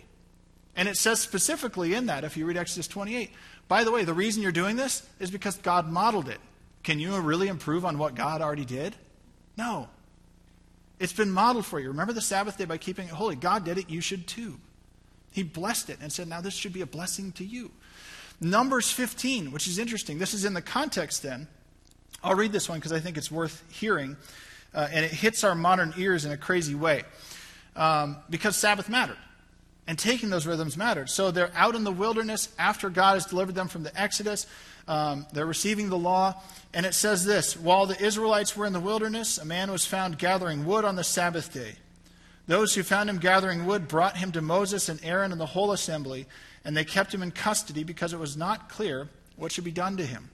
And 0.78 0.88
it 0.88 0.96
says 0.96 1.20
specifically 1.20 1.94
in 1.94 2.06
that, 2.06 2.24
if 2.24 2.38
you 2.38 2.46
read 2.46 2.56
Exodus 2.56 2.88
28, 2.88 3.32
by 3.68 3.84
the 3.84 3.92
way, 3.92 4.06
the 4.06 4.14
reason 4.14 4.42
you're 4.42 4.54
doing 4.54 4.78
this 4.78 5.06
is 5.20 5.30
because 5.30 5.58
God 5.58 5.86
modeled 5.90 6.30
it. 6.30 6.40
Can 6.84 7.02
you 7.02 7.20
really 7.20 7.50
improve 7.50 7.84
on 7.84 7.98
what 7.98 8.16
God 8.16 8.42
already 8.42 8.64
did? 8.64 8.96
No. 9.58 9.90
It's 11.02 11.12
been 11.12 11.32
modeled 11.32 11.66
for 11.66 11.82
you. 11.82 11.90
Remember 11.90 12.14
the 12.14 12.22
Sabbath 12.22 12.58
day 12.58 12.64
by 12.64 12.78
keeping 12.78 13.08
it 13.08 13.14
holy. 13.14 13.36
God 13.36 13.66
did 13.66 13.78
it, 13.78 13.90
you 13.90 14.00
should 14.00 14.26
too. 14.26 14.58
He 15.34 15.44
blessed 15.44 15.90
it 15.90 15.98
and 16.00 16.12
said, 16.12 16.28
now 16.28 16.42
this 16.42 16.54
should 16.54 16.74
be 16.74 16.82
a 16.82 16.86
blessing 16.86 17.32
to 17.34 17.44
you. 17.44 17.72
Numbers 18.40 18.92
15, 18.92 19.52
which 19.52 19.68
is 19.68 19.80
interesting. 19.80 20.20
This 20.20 20.34
is 20.34 20.46
in 20.46 20.54
the 20.54 20.62
context 20.62 21.24
then. 21.24 21.48
I'll 22.24 22.36
read 22.36 22.52
this 22.52 22.70
one 22.70 22.80
because 22.80 22.94
I 22.94 23.00
think 23.00 23.18
it's 23.18 23.32
worth 23.32 23.64
hearing. 23.72 24.16
Uh, 24.74 24.88
and 24.92 25.04
it 25.04 25.12
hits 25.12 25.44
our 25.44 25.56
modern 25.56 25.94
ears 25.98 26.26
in 26.26 26.32
a 26.32 26.38
crazy 26.38 26.76
way. 26.76 27.04
Um, 27.76 28.18
because 28.30 28.56
Sabbath 28.56 28.90
mattered. 28.90 29.18
And 29.86 30.00
taking 30.00 30.30
those 30.30 30.48
rhythms 30.48 30.78
mattered. 30.78 31.10
So 31.10 31.32
they're 31.32 31.52
out 31.56 31.76
in 31.76 31.84
the 31.84 31.92
wilderness 31.92 32.48
after 32.58 32.90
God 32.90 33.16
has 33.16 33.26
delivered 33.26 33.56
them 33.56 33.68
from 33.68 33.84
the 33.84 34.00
Exodus. 34.00 34.48
Um, 34.88 35.26
they're 35.34 35.46
receiving 35.46 35.90
the 35.90 35.98
law. 35.98 36.42
And 36.74 36.86
it 36.86 36.94
says 36.94 37.26
this 37.26 37.58
While 37.58 37.86
the 37.86 38.02
Israelites 38.02 38.56
were 38.56 38.66
in 38.66 38.72
the 38.72 38.80
wilderness, 38.80 39.38
a 39.38 39.46
man 39.46 39.72
was 39.72 39.86
found 39.86 40.18
gathering 40.18 40.66
wood 40.66 40.86
on 40.86 40.96
the 40.96 41.04
Sabbath 41.04 41.52
day. 41.52 41.76
Those 42.46 42.76
who 42.76 42.84
found 42.84 43.10
him 43.10 43.20
gathering 43.20 43.66
wood 43.66 43.88
brought 43.88 44.18
him 44.18 44.32
to 44.34 44.42
Moses 44.42 44.90
and 44.90 45.04
Aaron 45.04 45.32
and 45.32 45.40
the 45.40 45.46
whole 45.46 45.72
assembly, 45.72 46.26
and 46.66 46.76
they 46.76 46.84
kept 46.84 47.14
him 47.14 47.24
in 47.24 47.32
custody 47.32 47.84
because 47.84 48.14
it 48.14 48.20
was 48.20 48.36
not 48.36 48.70
clear 48.70 49.10
what 49.38 49.52
should 49.52 49.64
be 49.64 49.72
done 49.72 49.98
to 49.98 50.06
him. 50.06 50.30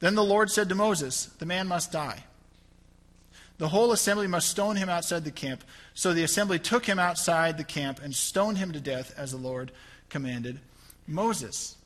Then 0.00 0.14
the 0.14 0.24
Lord 0.24 0.50
said 0.50 0.68
to 0.68 0.74
Moses, 0.74 1.26
The 1.38 1.46
man 1.46 1.68
must 1.68 1.92
die. 1.92 2.24
The 3.58 3.68
whole 3.68 3.92
assembly 3.92 4.26
must 4.26 4.50
stone 4.50 4.76
him 4.76 4.88
outside 4.88 5.24
the 5.24 5.30
camp. 5.30 5.64
So 5.94 6.12
the 6.12 6.24
assembly 6.24 6.58
took 6.58 6.84
him 6.84 6.98
outside 6.98 7.56
the 7.56 7.64
camp 7.64 8.00
and 8.02 8.14
stoned 8.14 8.58
him 8.58 8.72
to 8.72 8.80
death 8.80 9.14
as 9.16 9.30
the 9.30 9.38
Lord 9.38 9.72
commanded 10.10 10.60
Moses. 11.06 11.76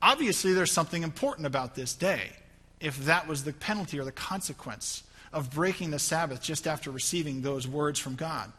Obviously, 0.00 0.54
there's 0.54 0.72
something 0.72 1.02
important 1.02 1.46
about 1.46 1.74
this 1.74 1.94
day 1.94 2.32
if 2.80 2.96
that 3.04 3.26
was 3.26 3.44
the 3.44 3.52
penalty 3.52 3.98
or 3.98 4.04
the 4.04 4.12
consequence 4.12 5.02
of 5.34 5.50
breaking 5.50 5.90
the 5.90 5.98
Sabbath 5.98 6.40
just 6.40 6.66
after 6.66 6.90
receiving 6.90 7.42
those 7.42 7.68
words 7.68 7.98
from 7.98 8.14
God. 8.14 8.50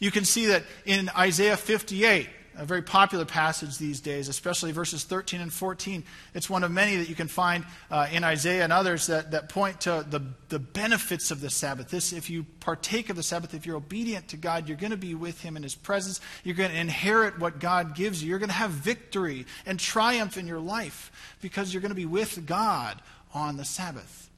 You 0.00 0.10
can 0.10 0.24
see 0.24 0.46
that 0.46 0.64
in 0.84 1.10
Isaiah 1.16 1.56
58, 1.56 2.28
a 2.56 2.64
very 2.64 2.82
popular 2.82 3.24
passage 3.24 3.78
these 3.78 4.00
days, 4.00 4.28
especially 4.28 4.72
verses 4.72 5.04
13 5.04 5.40
and 5.40 5.52
14. 5.52 6.04
It's 6.34 6.48
one 6.48 6.62
of 6.62 6.70
many 6.70 6.96
that 6.96 7.08
you 7.08 7.14
can 7.14 7.28
find 7.28 7.64
uh, 7.90 8.06
in 8.12 8.22
Isaiah 8.22 8.64
and 8.64 8.72
others 8.72 9.08
that, 9.08 9.32
that 9.32 9.48
point 9.48 9.82
to 9.82 10.04
the, 10.08 10.20
the 10.48 10.58
benefits 10.58 11.30
of 11.30 11.40
the 11.40 11.50
Sabbath. 11.50 11.90
This, 11.90 12.12
if 12.12 12.30
you 12.30 12.44
partake 12.60 13.10
of 13.10 13.16
the 13.16 13.22
Sabbath, 13.22 13.54
if 13.54 13.66
you're 13.66 13.76
obedient 13.76 14.28
to 14.28 14.36
God, 14.36 14.68
you're 14.68 14.76
going 14.76 14.92
to 14.92 14.96
be 14.96 15.14
with 15.14 15.42
Him 15.42 15.56
in 15.56 15.62
His 15.62 15.74
presence. 15.74 16.20
You're 16.44 16.56
going 16.56 16.70
to 16.70 16.78
inherit 16.78 17.38
what 17.38 17.58
God 17.58 17.94
gives 17.94 18.22
you. 18.22 18.30
You're 18.30 18.38
going 18.38 18.50
to 18.50 18.54
have 18.54 18.70
victory 18.70 19.46
and 19.66 19.78
triumph 19.78 20.38
in 20.38 20.46
your 20.46 20.60
life 20.60 21.36
because 21.40 21.72
you're 21.74 21.82
going 21.82 21.90
to 21.90 21.96
be 21.96 22.06
with 22.06 22.46
God 22.46 23.00
on 23.32 23.56
the 23.56 23.64
Sabbath. 23.64 24.30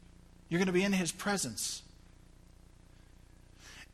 You're 0.49 0.59
going 0.59 0.67
to 0.67 0.73
be 0.73 0.85
in 0.85 0.93
His 0.93 1.13
presence. 1.13 1.83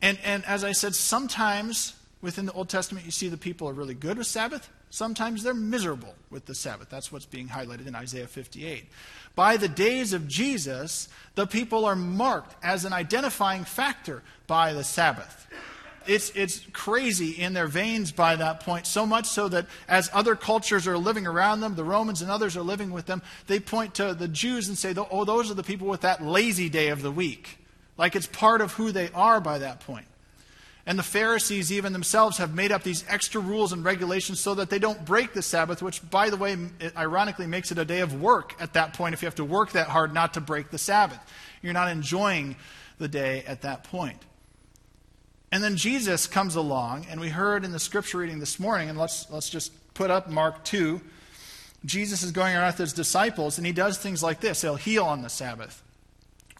And, 0.01 0.17
and 0.23 0.43
as 0.45 0.63
I 0.63 0.73
said, 0.73 0.95
sometimes 0.95 1.95
within 2.21 2.45
the 2.45 2.53
Old 2.53 2.69
Testament, 2.69 3.05
you 3.05 3.11
see 3.11 3.29
the 3.29 3.37
people 3.37 3.69
are 3.69 3.73
really 3.73 3.93
good 3.93 4.17
with 4.17 4.27
Sabbath. 4.27 4.69
Sometimes 4.89 5.43
they're 5.43 5.53
miserable 5.53 6.13
with 6.29 6.45
the 6.45 6.53
Sabbath. 6.53 6.89
That's 6.89 7.11
what's 7.11 7.25
being 7.25 7.47
highlighted 7.47 7.87
in 7.87 7.95
Isaiah 7.95 8.27
58. 8.27 8.85
By 9.35 9.57
the 9.57 9.67
days 9.67 10.13
of 10.13 10.27
Jesus, 10.27 11.07
the 11.35 11.47
people 11.47 11.85
are 11.85 11.95
marked 11.95 12.55
as 12.63 12.85
an 12.85 12.93
identifying 12.93 13.63
factor 13.63 14.21
by 14.45 14.73
the 14.73 14.83
Sabbath. 14.83 15.47
It's, 16.07 16.29
it's 16.31 16.65
crazy 16.73 17.31
in 17.31 17.53
their 17.53 17.67
veins 17.67 18.11
by 18.11 18.35
that 18.35 18.59
point, 18.61 18.87
so 18.87 19.05
much 19.05 19.25
so 19.25 19.47
that 19.49 19.67
as 19.87 20.09
other 20.13 20.35
cultures 20.35 20.87
are 20.87 20.97
living 20.97 21.27
around 21.27 21.61
them, 21.61 21.75
the 21.75 21.83
Romans 21.83 22.21
and 22.21 22.29
others 22.29 22.55
are 22.57 22.61
living 22.61 22.91
with 22.91 23.05
them, 23.05 23.21
they 23.47 23.59
point 23.59 23.95
to 23.95 24.13
the 24.13 24.27
Jews 24.27 24.67
and 24.67 24.77
say, 24.77 24.93
oh, 24.97 25.25
those 25.25 25.49
are 25.49 25.55
the 25.55 25.63
people 25.63 25.87
with 25.87 26.01
that 26.01 26.23
lazy 26.23 26.69
day 26.69 26.89
of 26.89 27.01
the 27.01 27.11
week. 27.11 27.57
Like 27.97 28.15
it's 28.15 28.27
part 28.27 28.61
of 28.61 28.73
who 28.73 28.91
they 28.91 29.09
are 29.11 29.39
by 29.39 29.59
that 29.59 29.81
point. 29.81 30.05
And 30.85 30.99
the 30.99 31.03
Pharisees, 31.03 31.71
even 31.71 31.93
themselves, 31.93 32.37
have 32.39 32.53
made 32.53 32.71
up 32.71 32.83
these 32.83 33.05
extra 33.07 33.39
rules 33.39 33.71
and 33.71 33.85
regulations 33.85 34.41
so 34.41 34.55
that 34.55 34.69
they 34.69 34.79
don't 34.79 35.05
break 35.05 35.31
the 35.31 35.41
Sabbath, 35.41 35.81
which, 35.81 36.07
by 36.09 36.29
the 36.29 36.35
way, 36.35 36.57
ironically 36.97 37.47
makes 37.47 37.71
it 37.71 37.77
a 37.77 37.85
day 37.85 38.01
of 38.01 38.21
work 38.21 38.53
at 38.59 38.73
that 38.73 38.93
point 38.93 39.13
if 39.13 39.21
you 39.21 39.27
have 39.27 39.35
to 39.35 39.45
work 39.45 39.71
that 39.71 39.87
hard 39.87 40.13
not 40.13 40.33
to 40.33 40.41
break 40.41 40.71
the 40.71 40.77
Sabbath. 40.77 41.19
You're 41.61 41.71
not 41.71 41.89
enjoying 41.89 42.57
the 42.97 43.07
day 43.07 43.43
at 43.47 43.61
that 43.61 43.85
point. 43.85 44.17
And 45.53 45.63
then 45.63 45.77
Jesus 45.77 46.25
comes 46.25 46.55
along, 46.55 47.05
and 47.11 47.21
we 47.21 47.29
heard 47.29 47.63
in 47.63 47.71
the 47.71 47.79
scripture 47.79 48.17
reading 48.17 48.39
this 48.39 48.59
morning, 48.59 48.89
and 48.89 48.97
let's, 48.97 49.29
let's 49.29 49.51
just 49.51 49.71
put 49.93 50.09
up 50.09 50.27
Mark 50.27 50.65
2. 50.65 50.99
Jesus 51.85 52.23
is 52.23 52.31
going 52.31 52.55
around 52.55 52.69
with 52.69 52.79
his 52.79 52.91
disciples, 52.91 53.59
and 53.59 53.67
he 53.67 53.71
does 53.71 53.99
things 53.99 54.23
like 54.23 54.39
this. 54.39 54.63
He'll 54.63 54.77
heal 54.77 55.03
on 55.03 55.21
the 55.21 55.29
Sabbath. 55.29 55.83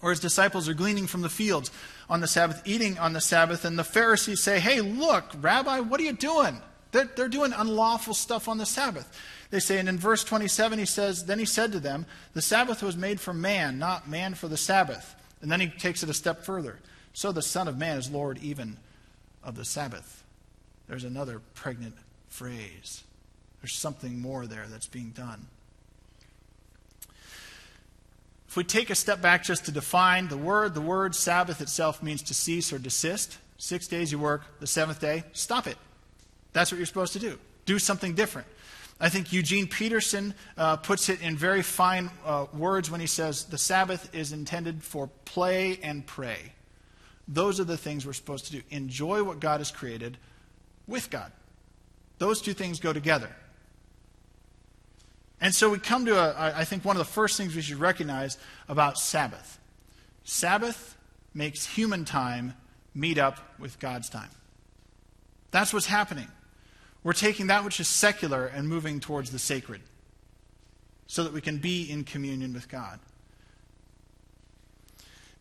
Or 0.04 0.12
his 0.12 0.20
disciples 0.20 0.70
are 0.70 0.76
gleaning 0.76 1.08
from 1.08 1.24
the 1.24 1.30
fields 1.30 1.72
on 2.08 2.22
the 2.22 2.28
Sabbath, 2.28 2.62
eating 2.66 3.00
on 3.00 3.14
the 3.14 3.20
Sabbath, 3.20 3.66
and 3.66 3.80
the 3.80 3.84
Pharisees 3.84 4.44
say, 4.44 4.60
Hey, 4.60 4.80
look, 4.80 5.26
Rabbi, 5.42 5.80
what 5.80 6.00
are 6.00 6.04
you 6.04 6.14
doing? 6.14 6.62
They're, 6.92 7.10
they're 7.16 7.28
doing 7.28 7.52
unlawful 7.52 8.14
stuff 8.14 8.48
on 8.48 8.60
the 8.60 8.66
Sabbath. 8.68 9.12
They 9.50 9.60
say, 9.60 9.80
and 9.80 9.90
in 9.90 9.98
verse 9.98 10.24
27, 10.24 10.78
he 10.78 10.86
says, 10.86 11.26
Then 11.26 11.40
he 11.40 11.46
said 11.46 11.72
to 11.72 11.80
them, 11.80 12.06
The 12.36 12.44
Sabbath 12.44 12.84
was 12.84 12.96
made 12.96 13.20
for 13.20 13.34
man, 13.34 13.80
not 13.80 14.08
man 14.08 14.36
for 14.36 14.48
the 14.48 14.56
Sabbath. 14.56 15.16
And 15.42 15.52
then 15.52 15.62
he 15.62 15.70
takes 15.70 16.04
it 16.04 16.12
a 16.12 16.14
step 16.14 16.44
further. 16.44 16.78
So 17.14 17.32
the 17.32 17.42
Son 17.42 17.68
of 17.68 17.78
Man 17.78 17.98
is 17.98 18.10
Lord 18.10 18.40
even 18.42 18.78
of 19.44 19.56
the 19.56 19.66
Sabbath. 19.66 20.24
There's 20.88 21.04
another 21.04 21.42
pregnant 21.54 21.96
phrase. 22.28 23.04
There's 23.62 23.74
something 23.74 24.20
more 24.20 24.46
there 24.46 24.66
that's 24.68 24.88
being 24.88 25.12
done. 25.12 25.48
If 28.48 28.58
we 28.58 28.64
take 28.64 28.90
a 28.90 28.96
step 28.96 29.22
back 29.22 29.44
just 29.44 29.66
to 29.66 29.72
define 29.72 30.28
the 30.28 30.38
word, 30.38 30.74
the 30.74 30.82
word 30.82 31.16
Sabbath 31.16 31.62
itself 31.62 32.04
means 32.04 32.22
to 32.24 32.34
cease 32.34 32.74
or 32.74 32.78
desist. 32.78 33.38
Six 33.58 33.88
days 33.88 34.12
you 34.12 34.20
work, 34.20 34.60
the 34.60 34.68
seventh 34.68 35.00
day, 35.00 35.24
stop 35.34 35.66
it. 35.68 35.78
That's 36.52 36.72
what 36.72 36.78
you're 36.78 36.86
supposed 36.86 37.14
to 37.14 37.20
do. 37.20 37.40
Do 37.66 37.80
something 37.80 38.14
different. 38.14 38.48
I 39.00 39.10
think 39.10 39.34
Eugene 39.34 39.68
Peterson 39.68 40.34
uh, 40.58 40.78
puts 40.78 41.10
it 41.10 41.22
in 41.22 41.36
very 41.36 41.62
fine 41.62 42.12
uh, 42.26 42.46
words 42.54 42.92
when 42.92 43.00
he 43.02 43.08
says 43.08 43.46
the 43.46 43.58
Sabbath 43.58 44.14
is 44.14 44.34
intended 44.34 44.84
for 44.84 45.08
play 45.26 45.80
and 45.82 46.06
pray. 46.06 46.54
Those 47.28 47.60
are 47.60 47.64
the 47.64 47.78
things 47.78 48.06
we're 48.06 48.14
supposed 48.14 48.46
to 48.46 48.52
do. 48.52 48.62
Enjoy 48.70 49.24
what 49.24 49.40
God 49.40 49.60
has 49.60 49.72
created 49.72 50.18
with 50.88 51.10
God. 51.10 51.32
Those 52.18 52.42
two 52.42 52.54
things 52.54 52.80
go 52.80 52.94
together. 52.94 53.30
And 55.40 55.54
so 55.54 55.70
we 55.70 55.78
come 55.78 56.06
to, 56.06 56.18
a, 56.18 56.54
I 56.56 56.64
think, 56.64 56.86
one 56.86 56.96
of 56.96 57.00
the 57.00 57.12
first 57.12 57.38
things 57.38 57.56
we 57.56 57.62
should 57.62 57.80
recognize 57.80 58.38
about 58.68 58.98
Sabbath 58.98 59.60
Sabbath 60.26 60.98
makes 61.34 61.66
human 61.66 62.06
time 62.06 62.54
meet 62.96 63.18
up 63.18 63.40
with 63.60 63.78
God's 63.80 64.10
time. 64.10 64.30
That's 65.52 65.74
what's 65.74 65.88
happening. 65.88 66.28
We're 67.04 67.14
taking 67.14 67.48
that 67.48 67.66
which 67.66 67.80
is 67.80 67.90
secular 67.90 68.46
and 68.46 68.70
moving 68.70 69.02
towards 69.02 69.32
the 69.32 69.40
sacred 69.40 69.82
so 71.08 71.24
that 71.26 71.34
we 71.34 71.42
can 71.42 71.58
be 71.58 71.92
in 71.92 72.06
communion 72.06 72.54
with 72.54 72.70
God. 72.70 73.00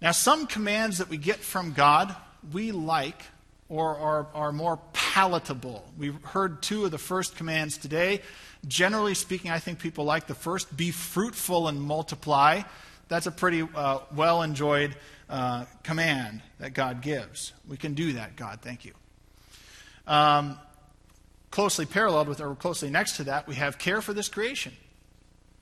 Now, 0.03 0.11
some 0.11 0.49
commands 0.49 0.99
that 0.99 1.09
we 1.09 1.17
get 1.17 1.39
from 1.39 1.73
God 1.73 2.15
we 2.53 2.73
like 2.73 3.23
or 3.69 3.97
are, 3.97 4.27
are 4.35 4.53
more 4.53 4.81
palatable. 4.93 5.85
We 5.97 6.11
heard 6.25 6.61
two 6.61 6.85
of 6.85 6.91
the 6.91 6.99
first 6.99 7.37
commands 7.37 7.79
today. 7.79 8.21
Generally 8.67 9.15
speaking, 9.15 9.53
I 9.53 9.61
think 9.61 9.79
people 9.79 10.05
like 10.05 10.27
the 10.27 10.35
first 10.35 10.77
be 10.77 10.91
fruitful 10.91 11.69
and 11.69 11.81
multiply. 11.81 12.63
That's 13.07 13.27
a 13.27 13.31
pretty 13.31 13.63
uh, 13.63 14.01
well 14.15 14.43
enjoyed 14.43 14.97
uh, 15.31 15.67
command 15.85 16.43
that 16.59 16.75
God 16.75 17.01
gives. 17.01 17.53
We 17.69 17.77
can 17.77 17.95
do 17.95 18.15
that, 18.15 18.35
God. 18.35 18.59
Thank 18.61 18.85
you. 18.85 18.95
Um, 20.09 20.59
closely 21.53 21.87
paralleled 21.87 22.27
with, 22.27 22.41
or 22.41 22.57
closely 22.57 22.91
next 22.91 23.19
to 23.19 23.25
that, 23.25 23.47
we 23.47 23.55
have 23.55 23.79
care 23.79 24.03
for 24.03 24.13
this 24.13 24.29
creation. 24.29 24.73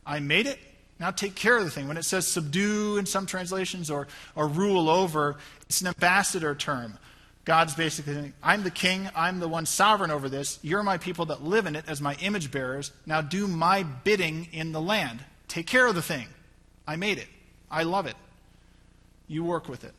I 0.07 0.21
made 0.21 0.47
it. 0.47 0.59
Now 1.01 1.11
take 1.11 1.35
care 1.35 1.57
of 1.57 1.65
the 1.65 1.71
thing. 1.71 1.89
When 1.89 1.97
it 1.97 2.05
says 2.05 2.27
subdue 2.27 2.99
in 2.99 3.07
some 3.07 3.25
translations 3.25 3.91
or, 3.91 4.07
or 4.37 4.47
rule 4.47 4.91
over, 4.91 5.37
it's 5.63 5.81
an 5.81 5.89
ambassador 5.89 6.55
term. 6.55 6.99
God's 7.47 7.75
basically 7.75 8.15
saying, 8.15 8.35
I'm 8.43 8.63
the 8.63 8.71
king, 8.71 9.09
I'm 9.17 9.41
the 9.41 9.49
one 9.49 9.65
sovereign 9.65 10.11
over 10.11 10.29
this. 10.29 10.59
You're 10.63 10.83
my 10.83 10.99
people 10.99 11.25
that 11.27 11.43
live 11.43 11.65
in 11.65 11.75
it 11.75 11.87
as 11.89 12.03
my 12.03 12.15
image 12.17 12.51
bearers. 12.51 12.93
Now 13.07 13.23
do 13.23 13.49
my 13.49 13.83
bidding 13.83 14.49
in 14.53 14.73
the 14.73 14.81
land. 14.81 15.25
Take 15.49 15.67
care 15.67 15.87
of 15.87 15.95
the 15.95 16.03
thing. 16.03 16.29
I 16.87 16.97
made 16.97 17.17
it. 17.17 17.29
I 17.71 17.85
love 17.85 18.07
it. 18.07 18.17
You 19.27 19.43
work 19.43 19.69
with 19.69 19.85
it. 19.85 19.95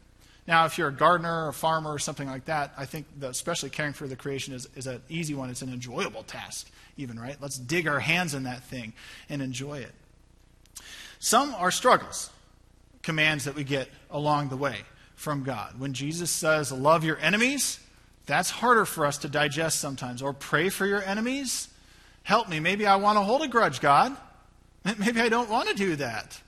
Now, 0.48 0.66
if 0.66 0.78
you're 0.78 0.90
a 0.90 0.94
gardener 0.94 1.46
or 1.46 1.50
a 1.50 1.54
farmer 1.54 1.92
or 1.92 2.00
something 2.00 2.28
like 2.28 2.46
that, 2.46 2.74
I 2.78 2.86
think 2.86 3.06
that 3.20 3.30
especially 3.30 3.70
caring 3.70 3.94
for 3.94 4.08
the 4.08 4.16
creation 4.16 4.54
is, 4.54 4.68
is 4.76 4.88
an 4.88 5.02
easy 5.08 5.34
one. 5.34 5.50
It's 5.50 5.62
an 5.62 5.72
enjoyable 5.72 6.24
task, 6.24 6.70
even, 6.98 7.20
right? 7.20 7.38
Let's 7.40 7.58
dig 7.58 7.88
our 7.88 8.00
hands 8.00 8.34
in 8.34 8.44
that 8.44 8.64
thing 8.64 8.94
and 9.30 9.42
enjoy 9.42 9.80
it. 9.80 9.92
Some 11.22 11.54
are 11.54 11.70
struggles, 11.70 12.32
commands 13.04 13.46
that 13.46 13.54
we 13.54 13.64
get 13.64 13.88
along 14.10 14.50
the 14.50 14.58
way 14.58 14.78
from 15.14 15.44
God. 15.44 15.80
When 15.80 15.94
Jesus 15.94 16.32
says, 16.32 16.72
Love 16.72 17.04
your 17.04 17.20
enemies, 17.20 17.80
that's 18.26 18.50
harder 18.50 18.86
for 18.86 19.06
us 19.06 19.20
to 19.20 19.30
digest 19.30 19.80
sometimes. 19.80 20.24
Or 20.24 20.34
pray 20.34 20.70
for 20.70 20.88
your 20.88 21.04
enemies. 21.04 21.70
Help 22.24 22.50
me. 22.50 22.60
Maybe 22.60 22.88
I 22.88 22.96
want 22.96 23.18
to 23.18 23.22
hold 23.22 23.44
a 23.44 23.48
grudge, 23.48 23.82
God. 23.82 24.18
Maybe 24.98 25.22
I 25.22 25.30
don't 25.30 25.48
want 25.48 25.70
to 25.70 25.76
do 25.76 25.96
that. 25.98 26.42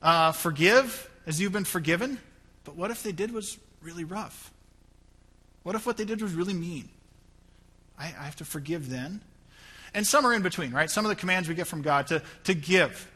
Uh, 0.00 0.30
forgive 0.30 1.10
as 1.26 1.40
you've 1.40 1.52
been 1.52 1.64
forgiven. 1.64 2.20
But 2.62 2.76
what 2.76 2.92
if 2.92 3.02
they 3.02 3.12
did 3.12 3.32
was 3.32 3.58
really 3.82 4.04
rough? 4.04 4.52
What 5.64 5.74
if 5.74 5.86
what 5.86 5.96
they 5.96 6.04
did 6.04 6.22
was 6.22 6.34
really 6.34 6.54
mean? 6.54 6.88
I, 7.98 8.04
I 8.04 8.24
have 8.26 8.36
to 8.36 8.44
forgive 8.44 8.88
then. 8.88 9.22
And 9.92 10.06
some 10.06 10.24
are 10.24 10.32
in 10.32 10.42
between, 10.42 10.70
right? 10.70 10.88
Some 10.88 11.04
of 11.04 11.08
the 11.08 11.16
commands 11.16 11.48
we 11.48 11.56
get 11.56 11.66
from 11.66 11.82
God 11.82 12.06
to, 12.06 12.22
to 12.44 12.54
give. 12.54 13.09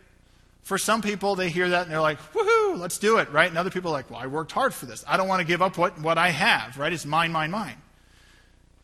For 0.64 0.78
some 0.78 1.02
people, 1.02 1.36
they 1.36 1.50
hear 1.50 1.68
that 1.68 1.82
and 1.82 1.90
they're 1.90 2.00
like, 2.00 2.18
woohoo, 2.32 2.78
let's 2.78 2.96
do 2.98 3.18
it, 3.18 3.30
right? 3.30 3.48
And 3.48 3.58
other 3.58 3.70
people 3.70 3.90
are 3.90 3.92
like, 3.92 4.10
well, 4.10 4.18
I 4.18 4.26
worked 4.26 4.50
hard 4.50 4.72
for 4.72 4.86
this. 4.86 5.04
I 5.06 5.18
don't 5.18 5.28
want 5.28 5.40
to 5.40 5.46
give 5.46 5.60
up 5.60 5.76
what, 5.76 6.00
what 6.00 6.16
I 6.16 6.30
have, 6.30 6.78
right? 6.78 6.92
It's 6.92 7.04
mine, 7.04 7.32
mine, 7.32 7.50
mine. 7.50 7.76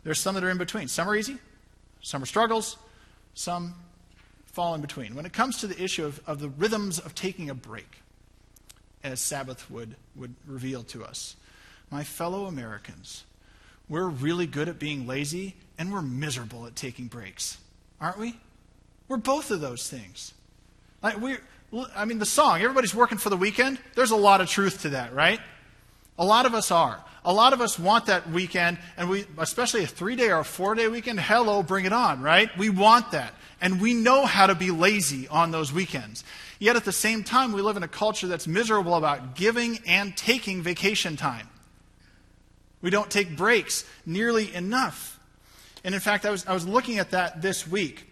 There's 0.05 0.21
some 0.21 0.35
that 0.35 0.45
are 0.45 0.51
in 0.51 0.59
between. 0.59 0.89
Some 0.89 1.09
are 1.09 1.17
easy, 1.17 1.39
some 2.03 2.23
are 2.23 2.27
struggles, 2.27 2.77
some 3.35 3.75
fall 4.45 4.75
in 4.75 4.83
between. 4.83 5.15
When 5.15 5.25
it 5.25 5.33
comes 5.33 5.59
to 5.59 5.67
the 5.67 5.83
issue 5.83 6.05
of, 6.05 6.21
of 6.27 6.39
the 6.41 6.51
rhythms 6.51 6.99
of 6.99 7.15
taking 7.15 7.49
a 7.49 7.55
break, 7.55 8.03
as 9.03 9.19
Sabbath 9.19 9.71
would, 9.71 9.97
would 10.15 10.35
reveal 10.47 10.83
to 10.85 11.03
us, 11.03 11.37
my 11.91 12.05
fellow 12.05 12.45
Americans, 12.45 13.25
we're 13.89 14.07
really 14.07 14.47
good 14.47 14.69
at 14.69 14.79
being 14.79 15.07
lazy 15.07 15.57
and 15.79 15.91
we're 15.91 16.03
miserable 16.03 16.67
at 16.67 16.77
taking 16.77 17.07
breaks, 17.07 17.57
aren't 18.01 18.19
we? 18.19 18.39
We're 19.09 19.17
both 19.17 19.51
of 19.51 19.63
those 19.63 19.89
things. 19.89 20.35
Like 21.03 21.19
we're, 21.19 21.41
I 21.95 22.05
mean, 22.05 22.19
the 22.19 22.27
song, 22.27 22.61
everybody's 22.61 22.95
working 22.95 23.19
for 23.19 23.31
the 23.31 23.37
weekend. 23.37 23.79
There's 23.95 24.11
a 24.11 24.17
lot 24.17 24.41
of 24.41 24.49
truth 24.49 24.83
to 24.83 24.91
that, 24.91 25.15
right? 25.15 25.41
A 26.19 26.25
lot 26.25 26.47
of 26.47 26.55
us 26.55 26.71
are. 26.71 27.03
A 27.25 27.33
lot 27.33 27.53
of 27.53 27.61
us 27.61 27.79
want 27.79 28.07
that 28.07 28.31
weekend, 28.31 28.79
and 28.97 29.09
we, 29.09 29.27
especially 29.39 29.85
a 29.85 29.87
three 29.87 30.17
day 30.17 30.31
or 30.31 30.41
a 30.41 30.45
four 30.45 30.75
day 30.75 30.89
weekend, 30.89 31.21
hello, 31.21 31.63
bring 31.63 31.85
it 31.85 31.93
on, 31.93 32.23
right? 32.23 32.51
We 32.59 32.71
want 32.71 33.13
that. 33.13 33.35
And 33.61 33.81
we 33.81 33.93
know 33.93 34.25
how 34.25 34.47
to 34.47 34.55
be 34.55 34.71
lazy 34.71 35.29
on 35.29 35.51
those 35.51 35.73
weekends. 35.73 36.25
Yet 36.59 36.77
at 36.77 36.85
the 36.85 36.93
same 36.93 37.23
time, 37.25 37.53
we 37.53 37.61
live 37.61 37.77
in 37.77 37.83
a 37.83 37.89
culture 37.89 38.27
that's 38.27 38.47
miserable 38.47 38.95
about 38.95 39.35
giving 39.35 39.79
and 39.87 40.17
taking 40.17 40.63
vacation 40.63 41.17
time. 41.17 41.49
We 42.83 42.91
don't 42.91 43.11
take 43.11 43.37
breaks 43.37 43.85
nearly 44.07 44.55
enough. 44.55 45.21
And 45.85 45.95
in 45.95 46.01
fact, 46.01 46.25
I 46.25 46.31
was, 46.31 46.47
I 46.47 46.55
was 46.55 46.67
looking 46.67 46.99
at 46.99 47.11
that 47.11 47.43
this 47.43 47.67
week 47.67 48.10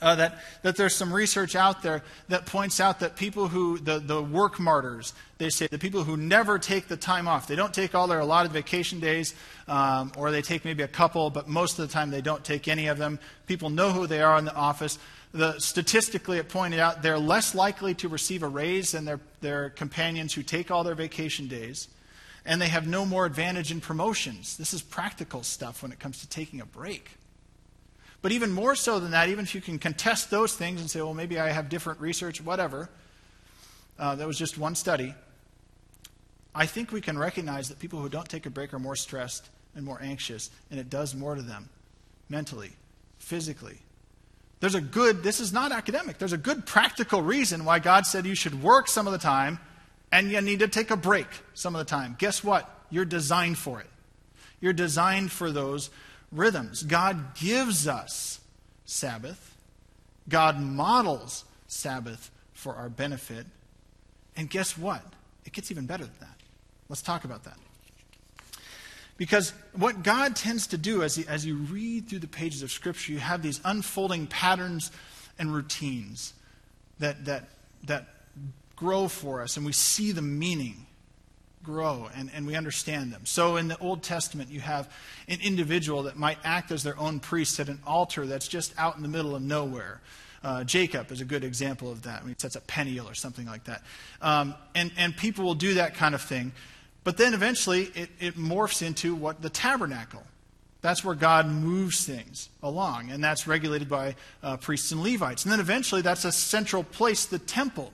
uh, 0.00 0.14
that, 0.14 0.38
that 0.62 0.76
there's 0.76 0.94
some 0.94 1.12
research 1.12 1.56
out 1.56 1.82
there 1.82 2.02
that 2.28 2.46
points 2.46 2.78
out 2.80 3.00
that 3.00 3.16
people 3.16 3.48
who, 3.48 3.78
the, 3.78 3.98
the 3.98 4.22
work 4.22 4.60
martyrs, 4.60 5.12
they 5.38 5.50
say 5.50 5.66
the 5.66 5.78
people 5.78 6.04
who 6.04 6.16
never 6.16 6.58
take 6.58 6.86
the 6.86 6.96
time 6.96 7.26
off, 7.26 7.48
they 7.48 7.56
don't 7.56 7.74
take 7.74 7.94
all 7.94 8.06
their 8.06 8.20
allotted 8.20 8.52
vacation 8.52 9.00
days, 9.00 9.34
um, 9.66 10.12
or 10.16 10.30
they 10.30 10.42
take 10.42 10.64
maybe 10.64 10.82
a 10.82 10.88
couple, 10.88 11.30
but 11.30 11.48
most 11.48 11.78
of 11.78 11.88
the 11.88 11.92
time 11.92 12.10
they 12.10 12.20
don't 12.20 12.44
take 12.44 12.68
any 12.68 12.86
of 12.86 12.98
them. 12.98 13.18
People 13.46 13.70
know 13.70 13.90
who 13.90 14.06
they 14.06 14.22
are 14.22 14.38
in 14.38 14.44
the 14.44 14.54
office. 14.54 14.98
The, 15.32 15.58
statistically, 15.58 16.38
it 16.38 16.48
pointed 16.48 16.80
out 16.80 17.02
they're 17.02 17.18
less 17.18 17.54
likely 17.54 17.94
to 17.96 18.08
receive 18.08 18.42
a 18.42 18.48
raise 18.48 18.92
than 18.92 19.04
their, 19.04 19.20
their 19.40 19.70
companions 19.70 20.32
who 20.32 20.42
take 20.42 20.70
all 20.70 20.84
their 20.84 20.94
vacation 20.94 21.48
days. 21.48 21.88
And 22.46 22.62
they 22.62 22.68
have 22.68 22.86
no 22.86 23.04
more 23.04 23.26
advantage 23.26 23.70
in 23.70 23.80
promotions. 23.80 24.56
This 24.56 24.72
is 24.72 24.80
practical 24.80 25.42
stuff 25.42 25.82
when 25.82 25.92
it 25.92 25.98
comes 25.98 26.20
to 26.20 26.28
taking 26.28 26.62
a 26.62 26.66
break. 26.66 27.17
But 28.20 28.32
even 28.32 28.50
more 28.50 28.74
so 28.74 28.98
than 28.98 29.12
that, 29.12 29.28
even 29.28 29.44
if 29.44 29.54
you 29.54 29.60
can 29.60 29.78
contest 29.78 30.30
those 30.30 30.54
things 30.54 30.80
and 30.80 30.90
say, 30.90 31.00
well, 31.00 31.14
maybe 31.14 31.38
I 31.38 31.50
have 31.50 31.68
different 31.68 32.00
research, 32.00 32.40
whatever, 32.40 32.88
uh, 33.98 34.16
that 34.16 34.26
was 34.26 34.38
just 34.38 34.58
one 34.58 34.74
study. 34.74 35.14
I 36.54 36.66
think 36.66 36.90
we 36.90 37.00
can 37.00 37.16
recognize 37.16 37.68
that 37.68 37.78
people 37.78 38.00
who 38.00 38.08
don't 38.08 38.28
take 38.28 38.46
a 38.46 38.50
break 38.50 38.74
are 38.74 38.78
more 38.78 38.96
stressed 38.96 39.48
and 39.76 39.84
more 39.84 40.00
anxious, 40.02 40.50
and 40.70 40.80
it 40.80 40.90
does 40.90 41.14
more 41.14 41.36
to 41.36 41.42
them 41.42 41.68
mentally, 42.28 42.72
physically. 43.18 43.78
There's 44.60 44.74
a 44.74 44.80
good, 44.80 45.22
this 45.22 45.38
is 45.38 45.52
not 45.52 45.70
academic, 45.70 46.18
there's 46.18 46.32
a 46.32 46.38
good 46.38 46.66
practical 46.66 47.22
reason 47.22 47.64
why 47.64 47.78
God 47.78 48.06
said 48.06 48.26
you 48.26 48.34
should 48.34 48.60
work 48.60 48.88
some 48.88 49.06
of 49.06 49.12
the 49.12 49.18
time 49.18 49.60
and 50.10 50.30
you 50.30 50.40
need 50.40 50.60
to 50.60 50.68
take 50.68 50.90
a 50.90 50.96
break 50.96 51.28
some 51.54 51.76
of 51.76 51.78
the 51.78 51.84
time. 51.84 52.16
Guess 52.18 52.42
what? 52.42 52.68
You're 52.90 53.04
designed 53.04 53.58
for 53.58 53.80
it. 53.80 53.86
You're 54.60 54.72
designed 54.72 55.30
for 55.30 55.52
those 55.52 55.90
rhythms. 56.32 56.82
God 56.82 57.34
gives 57.34 57.86
us 57.86 58.40
Sabbath, 58.84 59.54
God 60.28 60.60
models 60.60 61.44
Sabbath 61.66 62.30
for 62.52 62.74
our 62.74 62.88
benefit. 62.88 63.46
And 64.36 64.48
guess 64.48 64.76
what? 64.76 65.02
It 65.44 65.52
gets 65.52 65.70
even 65.70 65.86
better 65.86 66.04
than 66.04 66.14
that. 66.20 66.36
Let's 66.88 67.02
talk 67.02 67.24
about 67.24 67.44
that. 67.44 67.56
Because 69.16 69.52
what 69.72 70.02
God 70.02 70.36
tends 70.36 70.68
to 70.68 70.78
do 70.78 71.02
as, 71.02 71.16
he, 71.16 71.26
as 71.26 71.44
you 71.44 71.56
read 71.56 72.08
through 72.08 72.20
the 72.20 72.28
pages 72.28 72.62
of 72.62 72.70
Scripture, 72.70 73.12
you 73.12 73.18
have 73.18 73.42
these 73.42 73.60
unfolding 73.64 74.28
patterns 74.28 74.92
and 75.38 75.52
routines 75.52 76.34
that, 77.00 77.24
that, 77.24 77.48
that 77.84 78.06
grow 78.76 79.08
for 79.08 79.42
us, 79.42 79.56
and 79.56 79.66
we 79.66 79.72
see 79.72 80.12
the 80.12 80.22
meaning 80.22 80.86
grow 81.62 82.08
and, 82.14 82.30
and 82.34 82.46
we 82.46 82.54
understand 82.54 83.12
them. 83.12 83.22
So 83.24 83.56
in 83.56 83.68
the 83.68 83.78
Old 83.78 84.02
Testament, 84.02 84.50
you 84.50 84.60
have 84.60 84.90
an 85.28 85.38
individual 85.42 86.04
that 86.04 86.16
might 86.16 86.38
act 86.44 86.70
as 86.70 86.82
their 86.82 86.98
own 86.98 87.20
priest 87.20 87.60
at 87.60 87.68
an 87.68 87.80
altar 87.86 88.26
that's 88.26 88.48
just 88.48 88.72
out 88.78 88.96
in 88.96 89.02
the 89.02 89.08
middle 89.08 89.34
of 89.34 89.42
nowhere. 89.42 90.00
Uh, 90.42 90.64
Jacob 90.64 91.10
is 91.10 91.20
a 91.20 91.24
good 91.24 91.44
example 91.44 91.90
of 91.90 92.02
that. 92.02 92.22
He 92.22 92.34
sets 92.38 92.56
up 92.56 92.66
Peniel 92.66 93.08
or 93.08 93.14
something 93.14 93.46
like 93.46 93.64
that. 93.64 93.82
Um, 94.22 94.54
and, 94.74 94.92
and 94.96 95.16
people 95.16 95.44
will 95.44 95.54
do 95.54 95.74
that 95.74 95.94
kind 95.94 96.14
of 96.14 96.22
thing. 96.22 96.52
But 97.04 97.16
then 97.16 97.34
eventually 97.34 97.84
it, 97.94 98.10
it 98.20 98.36
morphs 98.36 98.82
into 98.82 99.14
what 99.14 99.42
the 99.42 99.50
tabernacle. 99.50 100.22
That's 100.80 101.02
where 101.02 101.16
God 101.16 101.48
moves 101.48 102.06
things 102.06 102.50
along, 102.62 103.10
and 103.10 103.22
that's 103.22 103.48
regulated 103.48 103.88
by 103.88 104.14
uh, 104.44 104.58
priests 104.58 104.92
and 104.92 105.02
Levites. 105.02 105.44
And 105.44 105.50
then 105.50 105.58
eventually 105.58 106.02
that's 106.02 106.24
a 106.24 106.30
central 106.30 106.84
place, 106.84 107.24
the 107.24 107.40
temple. 107.40 107.92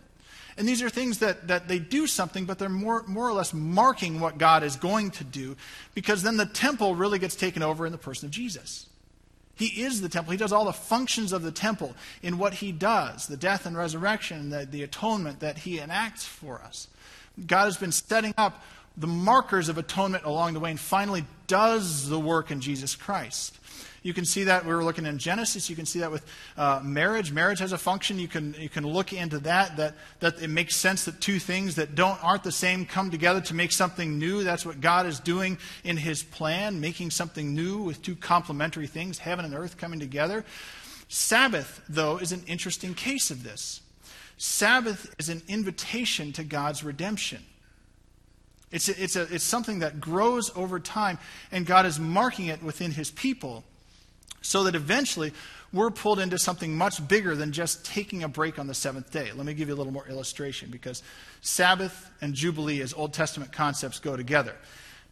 And 0.57 0.69
these 0.69 0.83
are 0.83 0.91
things 0.91 1.19
that, 1.19 1.49
that 1.49 1.69
they 1.69 1.79
do 1.79 2.07
something, 2.07 2.45
but 2.45 2.59
they're 2.59 2.69
more, 2.69 3.03
more 3.07 3.29
or 3.29 3.33
less 3.33 3.53
marking 3.53 4.21
what 4.21 4.39
God 4.39 4.63
is 4.63 4.77
going 4.77 5.11
to 5.13 5.25
do, 5.25 5.57
because 5.95 6.23
then 6.23 6.37
the 6.37 6.47
temple 6.47 6.95
really 6.95 7.19
gets 7.19 7.35
taken 7.35 7.63
over 7.63 7.87
in 7.87 7.93
the 7.93 7.99
person 7.99 8.27
of 8.27 8.33
Jesus. 8.33 8.87
He 9.57 9.83
is 9.83 10.01
the 10.01 10.09
temple. 10.09 10.33
He 10.33 10.37
does 10.37 10.53
all 10.53 10.65
the 10.65 10.73
functions 10.73 11.33
of 11.33 11.43
the 11.43 11.53
temple 11.53 11.95
in 12.23 12.39
what 12.39 12.55
he 12.55 12.73
does 12.73 13.27
the 13.27 13.37
death 13.37 13.67
and 13.67 13.77
resurrection, 13.77 14.51
the, 14.51 14.67
the 14.67 14.83
atonement 14.83 15.41
that 15.41 15.59
he 15.59 15.79
enacts 15.79 16.25
for 16.25 16.61
us. 16.61 16.89
God 17.47 17.65
has 17.65 17.77
been 17.77 17.93
setting 17.93 18.35
up 18.37 18.63
the 18.97 19.07
markers 19.07 19.69
of 19.69 19.79
atonement 19.79 20.25
along 20.25 20.55
the 20.55 20.61
way 20.61 20.71
and 20.71 20.79
finally 20.79 21.25
does 21.47 22.09
the 22.09 22.19
work 22.19 22.51
in 22.51 22.61
Jesus 22.61 22.95
Christ. 22.95 23.59
You 24.05 24.13
can 24.13 24.27
see 24.27 24.45
that 24.45 24.67
we 24.67 24.75
were 24.75 24.85
looking 24.85 25.07
in 25.07 25.17
Genesis. 25.17 25.71
You 25.71 25.77
can 25.77 25.87
see 25.87 26.01
that 26.01 26.11
with 26.11 26.27
uh, 26.59 26.79
marriage. 26.85 27.33
Marriage 27.33 27.61
has 27.61 27.73
a 27.73 27.79
function. 27.79 28.19
You 28.19 28.29
can 28.29 28.55
you 28.59 28.69
can 28.69 28.87
look 28.87 29.15
into 29.15 29.39
that. 29.41 29.79
That 29.79 29.95
that 30.21 30.43
it 30.43 30.49
makes 30.49 30.77
sense 30.77 31.07
that 31.07 31.23
two 31.23 31.39
things 31.39 31.77
that 31.77 31.95
don't 31.95 32.23
aren't 32.23 32.45
the 32.45 32.53
same 32.53 32.85
come 32.85 33.11
together 33.11 33.41
to 33.41 33.55
make 33.55 33.73
something 33.73 34.19
new. 34.19 34.45
That's 34.45 34.67
what 34.67 34.83
God 34.83 35.07
is 35.07 35.21
doing 35.21 35.57
in 35.85 35.97
His 35.97 36.23
plan, 36.23 36.81
making 36.81 37.13
something 37.13 37.55
new 37.55 37.79
with 37.79 38.03
two 38.03 38.15
complementary 38.15 38.87
things, 38.87 39.19
heaven 39.19 39.47
and 39.47 39.55
earth 39.55 39.79
coming 39.79 40.01
together. 40.01 40.45
Sabbath, 41.09 41.81
though, 41.89 42.19
is 42.19 42.31
an 42.31 42.43
interesting 42.47 42.93
case 42.93 43.31
of 43.31 43.43
this. 43.43 43.81
Sabbath 44.37 45.15
is 45.19 45.31
an 45.31 45.41
invitation 45.49 46.31
to 46.35 46.45
God's 46.45 46.85
redemption. 46.85 47.43
It's, 48.71 48.91
a, 48.91 49.03
it's, 49.03 49.17
a, 49.17 49.23
it's 49.35 49.45
something 49.45 49.79
that 49.79 49.99
grows 49.99 50.55
over 50.55 50.79
time, 50.79 51.19
and 51.51 51.65
God 51.65 51.87
is 51.87 51.99
marking 51.99 52.49
it 52.49 52.63
within 52.63 52.91
His 52.91 53.11
people 53.11 53.65
so 54.45 54.65
that 54.65 54.75
eventually 54.75 55.33
we're 55.73 55.91
pulled 55.91 56.21
into 56.21 56.39
something 56.39 56.77
much 56.77 57.07
bigger 57.09 57.35
than 57.35 57.51
just 57.51 57.85
taking 57.85 58.23
a 58.23 58.29
break 58.29 58.59
on 58.59 58.67
the 58.67 58.75
seventh 58.75 59.11
day. 59.11 59.33
Let 59.33 59.45
me 59.47 59.55
give 59.55 59.69
you 59.69 59.75
a 59.75 59.77
little 59.77 59.93
more 59.93 60.07
illustration 60.07 60.71
because 60.71 61.03
Sabbath 61.41 62.11
and 62.21 62.35
Jubilee, 62.35 62.81
as 62.81 62.95
Old 62.95 63.13
Testament 63.13 63.53
concepts, 63.53 63.99
go 63.99 64.17
together. 64.17 64.55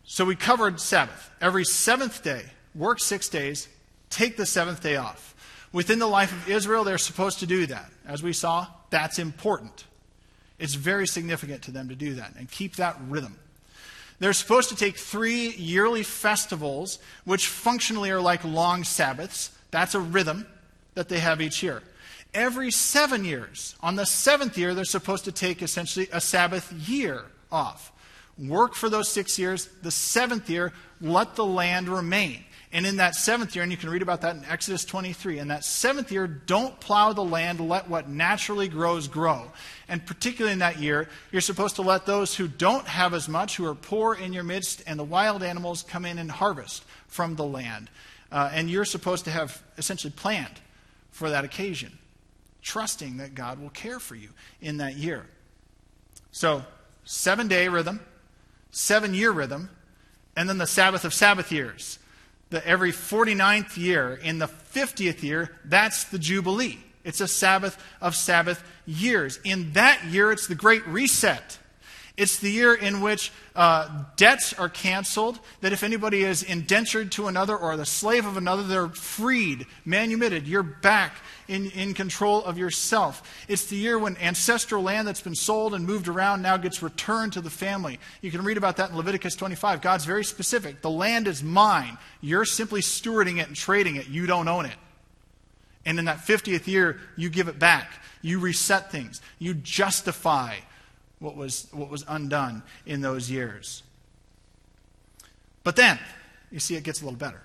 So 0.04 0.24
we 0.24 0.36
covered 0.36 0.80
Sabbath. 0.80 1.30
Every 1.40 1.64
seventh 1.64 2.22
day, 2.22 2.44
work 2.74 3.00
six 3.00 3.28
days, 3.28 3.68
take 4.10 4.36
the 4.36 4.46
seventh 4.46 4.82
day 4.82 4.96
off. 4.96 5.34
Within 5.72 5.98
the 5.98 6.06
life 6.06 6.32
of 6.32 6.48
Israel, 6.48 6.84
they're 6.84 6.98
supposed 6.98 7.40
to 7.40 7.46
do 7.46 7.66
that. 7.66 7.90
As 8.06 8.22
we 8.22 8.32
saw, 8.32 8.66
that's 8.90 9.18
important. 9.18 9.86
It's 10.58 10.74
very 10.74 11.06
significant 11.06 11.62
to 11.62 11.70
them 11.70 11.88
to 11.88 11.96
do 11.96 12.14
that 12.14 12.34
and 12.36 12.48
keep 12.48 12.76
that 12.76 12.96
rhythm. 13.08 13.38
They're 14.22 14.32
supposed 14.32 14.68
to 14.68 14.76
take 14.76 14.96
three 14.96 15.48
yearly 15.50 16.04
festivals, 16.04 17.00
which 17.24 17.48
functionally 17.48 18.12
are 18.12 18.20
like 18.20 18.44
long 18.44 18.84
Sabbaths. 18.84 19.50
That's 19.72 19.96
a 19.96 20.00
rhythm 20.00 20.46
that 20.94 21.08
they 21.08 21.18
have 21.18 21.40
each 21.40 21.60
year. 21.60 21.82
Every 22.32 22.70
seven 22.70 23.24
years, 23.24 23.74
on 23.80 23.96
the 23.96 24.06
seventh 24.06 24.56
year, 24.56 24.74
they're 24.74 24.84
supposed 24.84 25.24
to 25.24 25.32
take 25.32 25.60
essentially 25.60 26.08
a 26.12 26.20
Sabbath 26.20 26.70
year 26.72 27.24
off. 27.50 27.90
Work 28.38 28.76
for 28.76 28.88
those 28.88 29.08
six 29.08 29.40
years. 29.40 29.66
The 29.82 29.90
seventh 29.90 30.48
year, 30.48 30.72
let 31.00 31.34
the 31.34 31.44
land 31.44 31.88
remain. 31.88 32.44
And 32.74 32.86
in 32.86 32.96
that 32.96 33.14
seventh 33.14 33.54
year, 33.54 33.62
and 33.62 33.70
you 33.70 33.76
can 33.76 33.90
read 33.90 34.00
about 34.00 34.22
that 34.22 34.34
in 34.34 34.46
Exodus 34.46 34.86
23, 34.86 35.38
in 35.38 35.48
that 35.48 35.62
seventh 35.62 36.10
year, 36.10 36.26
don't 36.26 36.78
plow 36.80 37.12
the 37.12 37.22
land, 37.22 37.60
let 37.60 37.86
what 37.86 38.08
naturally 38.08 38.66
grows 38.66 39.08
grow. 39.08 39.52
And 39.88 40.04
particularly 40.06 40.54
in 40.54 40.60
that 40.60 40.78
year, 40.78 41.06
you're 41.30 41.42
supposed 41.42 41.76
to 41.76 41.82
let 41.82 42.06
those 42.06 42.34
who 42.34 42.48
don't 42.48 42.86
have 42.88 43.12
as 43.12 43.28
much, 43.28 43.56
who 43.58 43.66
are 43.66 43.74
poor 43.74 44.14
in 44.14 44.32
your 44.32 44.42
midst, 44.42 44.82
and 44.86 44.98
the 44.98 45.04
wild 45.04 45.42
animals 45.42 45.82
come 45.82 46.06
in 46.06 46.16
and 46.16 46.30
harvest 46.30 46.82
from 47.08 47.36
the 47.36 47.44
land. 47.44 47.90
Uh, 48.30 48.48
and 48.54 48.70
you're 48.70 48.86
supposed 48.86 49.26
to 49.26 49.30
have 49.30 49.62
essentially 49.76 50.12
planned 50.16 50.58
for 51.10 51.28
that 51.28 51.44
occasion, 51.44 51.98
trusting 52.62 53.18
that 53.18 53.34
God 53.34 53.60
will 53.60 53.70
care 53.70 54.00
for 54.00 54.14
you 54.14 54.30
in 54.62 54.78
that 54.78 54.96
year. 54.96 55.26
So, 56.30 56.64
seven 57.04 57.48
day 57.48 57.68
rhythm, 57.68 58.00
seven 58.70 59.12
year 59.12 59.30
rhythm, 59.30 59.68
and 60.34 60.48
then 60.48 60.56
the 60.56 60.66
Sabbath 60.66 61.04
of 61.04 61.12
Sabbath 61.12 61.52
years 61.52 61.98
the, 62.52 62.64
every 62.66 62.92
49th 62.92 63.76
year. 63.76 64.14
In 64.22 64.38
the 64.38 64.46
50th 64.46 65.22
year, 65.24 65.50
that's 65.64 66.04
the 66.04 66.18
Jubilee. 66.18 66.78
It's 67.02 67.20
a 67.20 67.26
Sabbath 67.26 67.76
of 68.00 68.14
Sabbath 68.14 68.62
years. 68.86 69.40
In 69.42 69.72
that 69.72 70.04
year, 70.04 70.30
it's 70.30 70.46
the 70.46 70.54
Great 70.54 70.86
Reset. 70.86 71.58
It's 72.14 72.38
the 72.38 72.50
year 72.50 72.74
in 72.74 73.00
which 73.00 73.32
uh, 73.56 74.04
debts 74.16 74.52
are 74.52 74.68
canceled, 74.68 75.38
that 75.62 75.72
if 75.72 75.82
anybody 75.82 76.24
is 76.24 76.42
indentured 76.42 77.10
to 77.12 77.26
another 77.26 77.56
or 77.56 77.74
the 77.78 77.86
slave 77.86 78.26
of 78.26 78.36
another, 78.36 78.62
they're 78.62 78.88
freed, 78.88 79.66
manumitted. 79.86 80.46
You're 80.46 80.62
back 80.62 81.16
in, 81.48 81.70
in 81.70 81.94
control 81.94 82.44
of 82.44 82.58
yourself. 82.58 83.44
It's 83.48 83.64
the 83.64 83.76
year 83.76 83.98
when 83.98 84.18
ancestral 84.18 84.82
land 84.82 85.08
that's 85.08 85.22
been 85.22 85.34
sold 85.34 85.72
and 85.72 85.86
moved 85.86 86.06
around 86.06 86.42
now 86.42 86.58
gets 86.58 86.82
returned 86.82 87.32
to 87.32 87.40
the 87.40 87.50
family. 87.50 87.98
You 88.20 88.30
can 88.30 88.44
read 88.44 88.58
about 88.58 88.76
that 88.76 88.90
in 88.90 88.96
Leviticus 88.96 89.34
25. 89.34 89.80
God's 89.80 90.04
very 90.04 90.24
specific. 90.24 90.82
The 90.82 90.90
land 90.90 91.26
is 91.26 91.42
mine. 91.42 91.96
You're 92.20 92.44
simply 92.44 92.82
stewarding 92.82 93.40
it 93.40 93.46
and 93.46 93.56
trading 93.56 93.96
it. 93.96 94.08
You 94.08 94.26
don't 94.26 94.48
own 94.48 94.66
it. 94.66 94.76
And 95.86 95.98
in 95.98 96.04
that 96.04 96.18
50th 96.18 96.66
year, 96.66 97.00
you 97.16 97.30
give 97.30 97.48
it 97.48 97.58
back. 97.58 97.90
You 98.20 98.38
reset 98.38 98.92
things. 98.92 99.22
You 99.38 99.54
justify 99.54 100.56
what 101.22 101.36
was, 101.36 101.68
what 101.72 101.88
was 101.88 102.04
undone 102.08 102.62
in 102.84 103.00
those 103.00 103.30
years. 103.30 103.82
But 105.62 105.76
then, 105.76 105.98
you 106.50 106.58
see, 106.58 106.74
it 106.74 106.82
gets 106.82 107.00
a 107.00 107.04
little 107.04 107.18
better. 107.18 107.40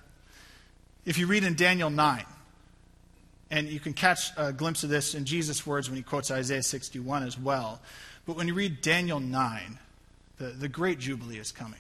If 1.06 1.18
you 1.18 1.28
read 1.28 1.44
in 1.44 1.56
Daniel 1.56 1.90
9, 1.90 2.26
and 3.50 3.70
you 3.70 3.80
can 3.80 3.94
catch 3.94 4.32
a 4.36 4.52
glimpse 4.52 4.84
of 4.84 4.90
this 4.90 5.16
in 5.16 5.24
Jesus' 5.24 5.66
words 5.66 5.90
when 5.90 5.96
he 5.96 6.04
quotes 6.04 6.32
Isaiah 6.32 6.64
61 6.64 7.24
as 7.24 7.40
well. 7.40 7.80
But 8.26 8.36
when 8.36 8.48
you 8.48 8.54
read 8.54 8.82
Daniel 8.82 9.20
9, 9.20 9.80
the, 10.38 10.46
the 10.48 10.68
great 10.68 11.00
Jubilee 11.00 11.38
is 11.38 11.52
coming. 11.52 11.80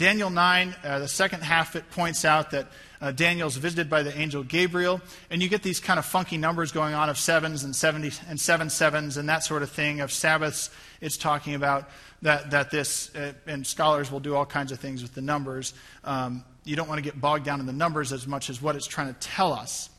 Daniel 0.00 0.30
9, 0.30 0.74
uh, 0.82 0.98
the 1.00 1.08
second 1.08 1.42
half, 1.42 1.76
it 1.76 1.90
points 1.90 2.24
out 2.24 2.52
that 2.52 2.68
uh, 3.02 3.12
Daniel's 3.12 3.58
visited 3.58 3.90
by 3.90 4.02
the 4.02 4.18
angel 4.18 4.42
Gabriel, 4.42 4.98
and 5.28 5.42
you 5.42 5.48
get 5.50 5.62
these 5.62 5.78
kind 5.78 5.98
of 5.98 6.06
funky 6.06 6.38
numbers 6.38 6.72
going 6.72 6.94
on 6.94 7.10
of 7.10 7.18
sevens 7.18 7.64
and, 7.64 7.76
70, 7.76 8.12
and 8.26 8.40
seven 8.40 8.70
sevens 8.70 9.18
and 9.18 9.28
that 9.28 9.44
sort 9.44 9.62
of 9.62 9.68
thing, 9.68 10.00
of 10.00 10.10
Sabbaths. 10.10 10.70
It's 11.02 11.18
talking 11.18 11.54
about 11.54 11.90
that, 12.22 12.50
that 12.50 12.70
this, 12.70 13.14
uh, 13.14 13.34
and 13.46 13.66
scholars 13.66 14.10
will 14.10 14.20
do 14.20 14.34
all 14.34 14.46
kinds 14.46 14.72
of 14.72 14.80
things 14.80 15.02
with 15.02 15.12
the 15.12 15.20
numbers. 15.20 15.74
Um, 16.02 16.44
you 16.64 16.76
don't 16.76 16.88
want 16.88 16.96
to 16.96 17.04
get 17.04 17.20
bogged 17.20 17.44
down 17.44 17.60
in 17.60 17.66
the 17.66 17.72
numbers 17.74 18.10
as 18.10 18.26
much 18.26 18.48
as 18.48 18.62
what 18.62 18.76
it's 18.76 18.86
trying 18.86 19.12
to 19.12 19.20
tell 19.20 19.52
us. 19.52 19.90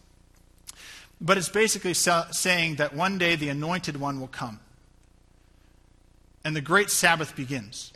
But 1.22 1.38
it's 1.38 1.50
basically 1.50 1.94
saying 1.94 2.78
that 2.78 2.96
one 2.96 3.20
day 3.20 3.36
the 3.36 3.50
anointed 3.50 3.98
one 3.98 4.20
will 4.20 4.28
come. 4.28 4.62
And 6.44 6.56
the 6.56 6.62
great 6.62 6.90
Sabbath 6.90 7.36
begins 7.36 7.94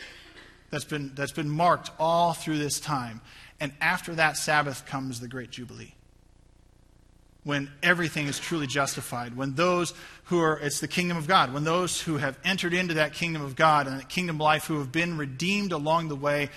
that's 0.75 0.85
been, 0.85 1.13
that's 1.15 1.31
been 1.31 1.49
marked 1.49 1.89
all 1.97 2.33
through 2.33 2.57
this 2.57 2.79
time. 2.79 3.21
And 3.59 3.71
after 3.79 4.13
that 4.15 4.35
Sabbath 4.35 4.85
comes 4.85 5.19
the 5.21 5.27
great 5.27 5.49
Jubilee. 5.49 5.93
When 7.43 7.71
everything 7.81 8.27
is 8.27 8.39
truly 8.39 8.67
justified, 8.67 9.37
when 9.37 9.55
those 9.55 9.93
who 10.25 10.39
are, 10.41 10.59
it's 10.59 10.79
the 10.79 10.87
kingdom 10.87 11.15
of 11.15 11.27
God, 11.27 11.53
when 11.53 11.63
those 11.63 12.01
who 12.01 12.17
have 12.17 12.37
entered 12.43 12.73
into 12.73 12.95
that 12.95 13.13
kingdom 13.13 13.41
of 13.41 13.55
God 13.55 13.87
and 13.87 13.99
that 13.99 14.09
kingdom 14.09 14.37
life 14.37 14.65
who 14.65 14.79
have 14.79 14.91
been 14.91 15.17
redeemed 15.17 15.71
along 15.71 16.09
the 16.09 16.15
way 16.15 16.49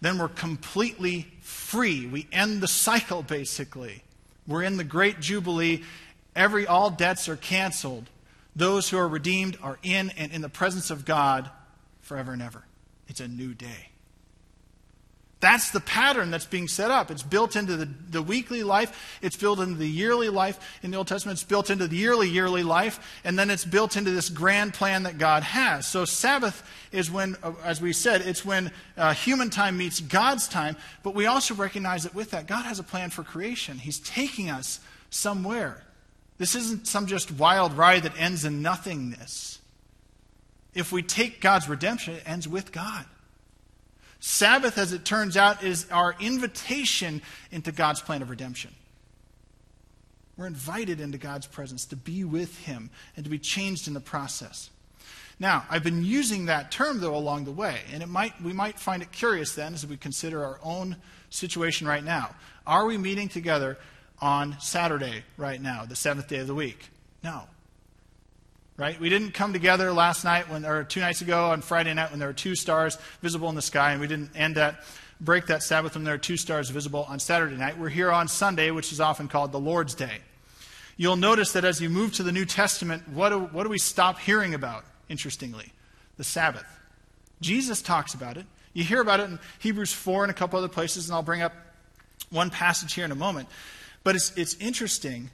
then 0.00 0.18
we're 0.18 0.28
completely 0.28 1.30
free. 1.40 2.06
We 2.06 2.26
end 2.32 2.62
the 2.62 2.68
cycle, 2.68 3.22
basically. 3.22 4.02
We're 4.46 4.62
in 4.62 4.76
the 4.76 4.84
great 4.84 5.20
Jubilee. 5.20 5.82
Every, 6.34 6.66
all 6.66 6.90
debts 6.90 7.28
are 7.28 7.36
canceled. 7.36 8.08
Those 8.56 8.88
who 8.88 8.96
are 8.96 9.08
redeemed 9.08 9.58
are 9.62 9.78
in 9.82 10.10
and 10.16 10.32
in 10.32 10.40
the 10.40 10.48
presence 10.48 10.90
of 10.90 11.04
God 11.04 11.50
forever 12.00 12.32
and 12.32 12.42
ever. 12.42 12.64
It's 13.10 13.20
a 13.20 13.28
new 13.28 13.54
day. 13.54 13.88
That's 15.40 15.70
the 15.70 15.80
pattern 15.80 16.30
that's 16.30 16.44
being 16.44 16.68
set 16.68 16.90
up. 16.90 17.10
It's 17.10 17.22
built 17.22 17.56
into 17.56 17.76
the, 17.76 17.86
the 17.86 18.22
weekly 18.22 18.62
life. 18.62 19.18
It's 19.20 19.36
built 19.36 19.58
into 19.58 19.74
the 19.74 19.88
yearly 19.88 20.28
life. 20.28 20.78
In 20.82 20.90
the 20.90 20.98
Old 20.98 21.08
Testament, 21.08 21.36
it's 21.36 21.44
built 21.44 21.70
into 21.70 21.88
the 21.88 21.96
yearly, 21.96 22.28
yearly 22.28 22.62
life. 22.62 23.20
And 23.24 23.38
then 23.38 23.50
it's 23.50 23.64
built 23.64 23.96
into 23.96 24.10
this 24.10 24.28
grand 24.28 24.74
plan 24.74 25.04
that 25.04 25.18
God 25.18 25.42
has. 25.42 25.88
So 25.88 26.04
Sabbath 26.04 26.62
is 26.92 27.10
when, 27.10 27.36
uh, 27.42 27.52
as 27.64 27.80
we 27.80 27.92
said, 27.94 28.20
it's 28.20 28.44
when 28.44 28.70
uh, 28.96 29.14
human 29.14 29.50
time 29.50 29.78
meets 29.78 29.98
God's 30.00 30.46
time. 30.46 30.76
But 31.02 31.14
we 31.14 31.26
also 31.26 31.54
recognize 31.54 32.04
that 32.04 32.14
with 32.14 32.30
that, 32.32 32.46
God 32.46 32.64
has 32.66 32.78
a 32.78 32.84
plan 32.84 33.08
for 33.10 33.24
creation. 33.24 33.78
He's 33.78 33.98
taking 33.98 34.50
us 34.50 34.78
somewhere. 35.08 35.84
This 36.36 36.54
isn't 36.54 36.86
some 36.86 37.06
just 37.06 37.32
wild 37.32 37.72
ride 37.72 38.02
that 38.02 38.18
ends 38.20 38.44
in 38.44 38.60
nothingness. 38.60 39.59
If 40.74 40.92
we 40.92 41.02
take 41.02 41.40
God's 41.40 41.68
redemption, 41.68 42.14
it 42.14 42.22
ends 42.26 42.46
with 42.46 42.72
God. 42.72 43.04
Sabbath, 44.20 44.78
as 44.78 44.92
it 44.92 45.04
turns 45.04 45.36
out, 45.36 45.62
is 45.62 45.90
our 45.90 46.14
invitation 46.20 47.22
into 47.50 47.72
God's 47.72 48.00
plan 48.00 48.22
of 48.22 48.30
redemption. 48.30 48.70
We're 50.36 50.46
invited 50.46 51.00
into 51.00 51.18
God's 51.18 51.46
presence 51.46 51.86
to 51.86 51.96
be 51.96 52.24
with 52.24 52.58
Him 52.58 52.90
and 53.16 53.24
to 53.24 53.30
be 53.30 53.38
changed 53.38 53.88
in 53.88 53.94
the 53.94 54.00
process. 54.00 54.70
Now, 55.38 55.64
I've 55.70 55.82
been 55.82 56.04
using 56.04 56.46
that 56.46 56.70
term, 56.70 57.00
though, 57.00 57.16
along 57.16 57.46
the 57.46 57.50
way, 57.50 57.80
and 57.92 58.02
it 58.02 58.08
might, 58.08 58.40
we 58.42 58.52
might 58.52 58.78
find 58.78 59.02
it 59.02 59.10
curious 59.10 59.54
then 59.54 59.72
as 59.72 59.86
we 59.86 59.96
consider 59.96 60.44
our 60.44 60.60
own 60.62 60.96
situation 61.30 61.86
right 61.86 62.04
now. 62.04 62.34
Are 62.66 62.84
we 62.84 62.98
meeting 62.98 63.28
together 63.28 63.78
on 64.20 64.56
Saturday 64.60 65.24
right 65.38 65.60
now, 65.60 65.86
the 65.86 65.96
seventh 65.96 66.28
day 66.28 66.38
of 66.38 66.46
the 66.46 66.54
week? 66.54 66.90
No 67.24 67.44
right? 68.80 68.98
We 68.98 69.10
didn't 69.10 69.32
come 69.32 69.52
together 69.52 69.92
last 69.92 70.24
night 70.24 70.48
when, 70.48 70.64
or 70.64 70.84
two 70.84 71.00
nights 71.00 71.20
ago 71.20 71.50
on 71.50 71.60
Friday 71.60 71.92
night 71.92 72.10
when 72.10 72.18
there 72.18 72.28
were 72.28 72.34
two 72.34 72.54
stars 72.54 72.96
visible 73.20 73.50
in 73.50 73.54
the 73.54 73.60
sky, 73.60 73.92
and 73.92 74.00
we 74.00 74.06
didn't 74.06 74.30
end 74.34 74.56
that, 74.56 74.84
break 75.20 75.46
that 75.48 75.62
Sabbath 75.62 75.96
when 75.96 76.04
there 76.04 76.14
were 76.14 76.18
two 76.18 76.38
stars 76.38 76.70
visible 76.70 77.04
on 77.06 77.20
Saturday 77.20 77.56
night. 77.56 77.78
We're 77.78 77.90
here 77.90 78.10
on 78.10 78.26
Sunday, 78.26 78.70
which 78.70 78.90
is 78.90 78.98
often 78.98 79.28
called 79.28 79.52
the 79.52 79.60
Lord's 79.60 79.94
Day. 79.94 80.20
You'll 80.96 81.16
notice 81.16 81.52
that 81.52 81.64
as 81.66 81.78
you 81.82 81.90
move 81.90 82.14
to 82.14 82.22
the 82.22 82.32
New 82.32 82.46
Testament, 82.46 83.06
what 83.10 83.28
do, 83.28 83.40
what 83.40 83.64
do 83.64 83.68
we 83.68 83.76
stop 83.76 84.18
hearing 84.18 84.54
about, 84.54 84.86
interestingly? 85.10 85.74
The 86.16 86.24
Sabbath. 86.24 86.64
Jesus 87.42 87.82
talks 87.82 88.14
about 88.14 88.38
it. 88.38 88.46
You 88.72 88.82
hear 88.82 89.02
about 89.02 89.20
it 89.20 89.24
in 89.24 89.38
Hebrews 89.58 89.92
4 89.92 90.24
and 90.24 90.30
a 90.30 90.34
couple 90.34 90.58
other 90.58 90.68
places, 90.68 91.06
and 91.06 91.14
I'll 91.14 91.22
bring 91.22 91.42
up 91.42 91.52
one 92.30 92.48
passage 92.48 92.94
here 92.94 93.04
in 93.04 93.12
a 93.12 93.16
moment. 93.16 93.50
But 94.04 94.16
it's, 94.16 94.34
it's 94.38 94.54
interesting. 94.54 95.28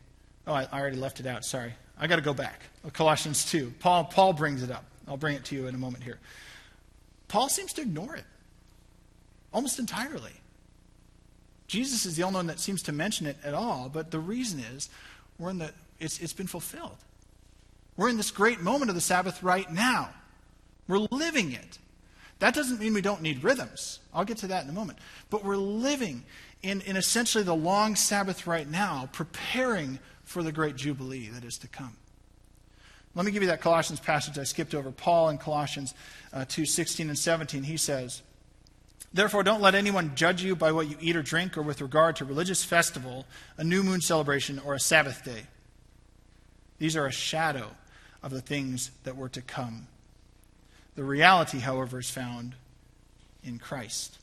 Oh, 0.48 0.54
I 0.54 0.66
already 0.72 0.96
left 0.96 1.20
it 1.20 1.26
out. 1.26 1.44
Sorry. 1.44 1.74
I 1.98 2.06
got 2.06 2.16
to 2.16 2.22
go 2.22 2.34
back. 2.34 2.60
Colossians 2.92 3.44
2. 3.46 3.74
Paul, 3.80 4.04
Paul 4.04 4.32
brings 4.32 4.62
it 4.62 4.70
up. 4.70 4.84
I'll 5.08 5.16
bring 5.16 5.36
it 5.36 5.44
to 5.46 5.54
you 5.54 5.66
in 5.66 5.74
a 5.74 5.78
moment 5.78 6.04
here. 6.04 6.18
Paul 7.28 7.48
seems 7.48 7.72
to 7.74 7.82
ignore 7.82 8.16
it 8.16 8.24
almost 9.52 9.78
entirely. 9.78 10.32
Jesus 11.66 12.06
is 12.06 12.16
the 12.16 12.22
only 12.22 12.36
one 12.36 12.46
that 12.46 12.60
seems 12.60 12.82
to 12.84 12.92
mention 12.92 13.26
it 13.26 13.36
at 13.42 13.54
all, 13.54 13.88
but 13.92 14.10
the 14.10 14.20
reason 14.20 14.60
is 14.60 14.88
we're 15.38 15.50
in 15.50 15.58
the, 15.58 15.72
it's, 15.98 16.20
it's 16.20 16.32
been 16.32 16.46
fulfilled. 16.46 16.96
We're 17.96 18.08
in 18.08 18.16
this 18.16 18.30
great 18.30 18.60
moment 18.60 18.90
of 18.90 18.94
the 18.94 19.00
Sabbath 19.00 19.42
right 19.42 19.70
now. 19.72 20.10
We're 20.86 21.06
living 21.10 21.52
it. 21.52 21.78
That 22.38 22.54
doesn't 22.54 22.78
mean 22.78 22.92
we 22.92 23.00
don't 23.00 23.22
need 23.22 23.42
rhythms. 23.42 23.98
I'll 24.12 24.24
get 24.24 24.36
to 24.38 24.46
that 24.48 24.64
in 24.64 24.70
a 24.70 24.72
moment. 24.72 24.98
But 25.30 25.42
we're 25.42 25.56
living 25.56 26.22
in, 26.62 26.82
in 26.82 26.96
essentially 26.96 27.42
the 27.42 27.54
long 27.54 27.96
Sabbath 27.96 28.46
right 28.46 28.68
now, 28.68 29.08
preparing 29.12 29.98
for 30.26 30.42
the 30.42 30.52
great 30.52 30.76
Jubilee 30.76 31.28
that 31.28 31.44
is 31.44 31.56
to 31.58 31.68
come. 31.68 31.96
Let 33.14 33.24
me 33.24 33.32
give 33.32 33.42
you 33.42 33.48
that 33.48 33.62
Colossians 33.62 34.00
passage 34.00 34.38
I 34.38 34.44
skipped 34.44 34.74
over. 34.74 34.90
Paul 34.90 35.30
in 35.30 35.38
Colossians 35.38 35.94
uh, 36.34 36.44
2 36.46 36.66
16 36.66 37.08
and 37.08 37.18
17, 37.18 37.62
he 37.62 37.78
says, 37.78 38.20
Therefore, 39.14 39.42
don't 39.42 39.62
let 39.62 39.74
anyone 39.74 40.14
judge 40.14 40.42
you 40.42 40.54
by 40.54 40.72
what 40.72 40.90
you 40.90 40.98
eat 41.00 41.16
or 41.16 41.22
drink, 41.22 41.56
or 41.56 41.62
with 41.62 41.80
regard 41.80 42.16
to 42.16 42.26
religious 42.26 42.62
festival, 42.62 43.24
a 43.56 43.64
new 43.64 43.82
moon 43.82 44.02
celebration, 44.02 44.58
or 44.58 44.74
a 44.74 44.80
Sabbath 44.80 45.24
day. 45.24 45.44
These 46.78 46.96
are 46.96 47.06
a 47.06 47.12
shadow 47.12 47.70
of 48.22 48.32
the 48.32 48.42
things 48.42 48.90
that 49.04 49.16
were 49.16 49.30
to 49.30 49.40
come. 49.40 49.86
The 50.96 51.04
reality, 51.04 51.60
however, 51.60 52.00
is 52.00 52.10
found 52.10 52.56
in 53.42 53.58
Christ. 53.58 54.18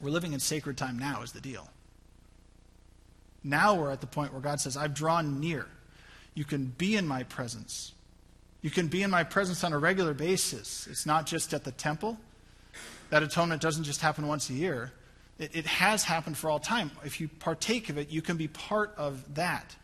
We're 0.00 0.10
living 0.10 0.32
in 0.32 0.40
sacred 0.40 0.78
time 0.78 0.98
now, 0.98 1.22
is 1.22 1.32
the 1.32 1.40
deal. 1.40 1.68
Now 3.44 3.74
we're 3.74 3.90
at 3.90 4.00
the 4.00 4.06
point 4.06 4.32
where 4.32 4.42
God 4.42 4.60
says, 4.60 4.76
I've 4.76 4.94
drawn 4.94 5.40
near. 5.40 5.66
You 6.34 6.44
can 6.44 6.66
be 6.66 6.96
in 6.96 7.06
my 7.06 7.22
presence. 7.24 7.92
You 8.62 8.70
can 8.70 8.88
be 8.88 9.02
in 9.02 9.10
my 9.10 9.24
presence 9.24 9.62
on 9.64 9.72
a 9.72 9.78
regular 9.78 10.14
basis. 10.14 10.86
It's 10.90 11.06
not 11.06 11.26
just 11.26 11.54
at 11.54 11.64
the 11.64 11.72
temple. 11.72 12.18
That 13.10 13.22
atonement 13.22 13.62
doesn't 13.62 13.84
just 13.84 14.00
happen 14.00 14.26
once 14.26 14.50
a 14.50 14.54
year, 14.54 14.92
it, 15.38 15.54
it 15.54 15.66
has 15.66 16.02
happened 16.04 16.36
for 16.36 16.50
all 16.50 16.58
time. 16.58 16.90
If 17.04 17.20
you 17.20 17.28
partake 17.28 17.88
of 17.88 17.98
it, 17.98 18.10
you 18.10 18.20
can 18.20 18.36
be 18.36 18.48
part 18.48 18.92
of 18.96 19.34
that. 19.36 19.74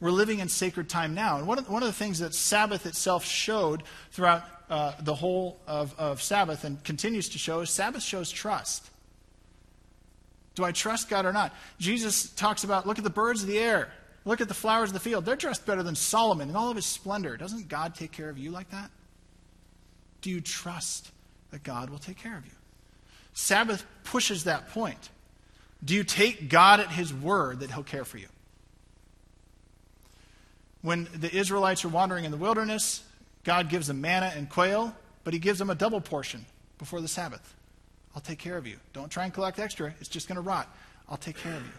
We're 0.00 0.10
living 0.10 0.38
in 0.40 0.48
sacred 0.48 0.88
time 0.88 1.14
now. 1.14 1.38
And 1.38 1.46
one 1.46 1.58
of, 1.58 1.68
one 1.68 1.82
of 1.82 1.88
the 1.88 1.92
things 1.94 2.18
that 2.20 2.34
Sabbath 2.34 2.86
itself 2.86 3.24
showed 3.24 3.82
throughout 4.10 4.44
uh, 4.70 4.92
the 5.00 5.14
whole 5.14 5.58
of, 5.66 5.94
of 5.98 6.22
Sabbath 6.22 6.64
and 6.64 6.82
continues 6.84 7.28
to 7.30 7.38
show 7.38 7.60
is 7.60 7.70
Sabbath 7.70 8.02
shows 8.02 8.30
trust. 8.30 8.90
Do 10.58 10.64
I 10.64 10.72
trust 10.72 11.08
God 11.08 11.24
or 11.24 11.32
not? 11.32 11.54
Jesus 11.78 12.30
talks 12.30 12.64
about 12.64 12.84
look 12.84 12.98
at 12.98 13.04
the 13.04 13.10
birds 13.10 13.42
of 13.42 13.48
the 13.48 13.60
air, 13.60 13.92
look 14.24 14.40
at 14.40 14.48
the 14.48 14.54
flowers 14.54 14.90
of 14.90 14.94
the 14.94 14.98
field. 14.98 15.24
They're 15.24 15.36
dressed 15.36 15.64
better 15.64 15.84
than 15.84 15.94
Solomon 15.94 16.50
in 16.50 16.56
all 16.56 16.68
of 16.68 16.74
his 16.74 16.84
splendor. 16.84 17.36
Doesn't 17.36 17.68
God 17.68 17.94
take 17.94 18.10
care 18.10 18.28
of 18.28 18.36
you 18.36 18.50
like 18.50 18.68
that? 18.70 18.90
Do 20.20 20.30
you 20.30 20.40
trust 20.40 21.12
that 21.52 21.62
God 21.62 21.90
will 21.90 22.00
take 22.00 22.16
care 22.16 22.36
of 22.36 22.44
you? 22.44 22.50
Sabbath 23.34 23.86
pushes 24.02 24.42
that 24.44 24.70
point. 24.70 25.10
Do 25.84 25.94
you 25.94 26.02
take 26.02 26.48
God 26.48 26.80
at 26.80 26.90
his 26.90 27.14
word 27.14 27.60
that 27.60 27.70
he'll 27.70 27.84
care 27.84 28.04
for 28.04 28.18
you? 28.18 28.26
When 30.82 31.06
the 31.14 31.32
Israelites 31.32 31.84
are 31.84 31.88
wandering 31.88 32.24
in 32.24 32.32
the 32.32 32.36
wilderness, 32.36 33.04
God 33.44 33.68
gives 33.68 33.86
them 33.86 34.00
manna 34.00 34.32
and 34.34 34.50
quail, 34.50 34.92
but 35.22 35.34
he 35.34 35.38
gives 35.38 35.60
them 35.60 35.70
a 35.70 35.76
double 35.76 36.00
portion 36.00 36.46
before 36.78 37.00
the 37.00 37.06
Sabbath. 37.06 37.54
I'll 38.18 38.22
take 38.22 38.40
care 38.40 38.56
of 38.56 38.66
you. 38.66 38.78
Don't 38.92 39.12
try 39.12 39.26
and 39.26 39.32
collect 39.32 39.60
extra, 39.60 39.94
it's 40.00 40.08
just 40.08 40.26
going 40.26 40.34
to 40.34 40.42
rot. 40.42 40.68
I'll 41.08 41.16
take 41.16 41.36
care 41.36 41.54
of 41.54 41.62
you. 41.62 41.72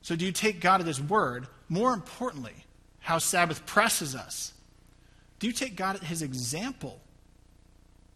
So, 0.00 0.16
do 0.16 0.24
you 0.24 0.32
take 0.32 0.58
God 0.58 0.80
at 0.80 0.86
His 0.86 1.02
word? 1.02 1.48
More 1.68 1.92
importantly, 1.92 2.54
how 3.00 3.18
Sabbath 3.18 3.66
presses 3.66 4.14
us. 4.14 4.54
Do 5.38 5.48
you 5.48 5.52
take 5.52 5.76
God 5.76 5.96
at 5.96 6.02
His 6.02 6.22
example? 6.22 6.98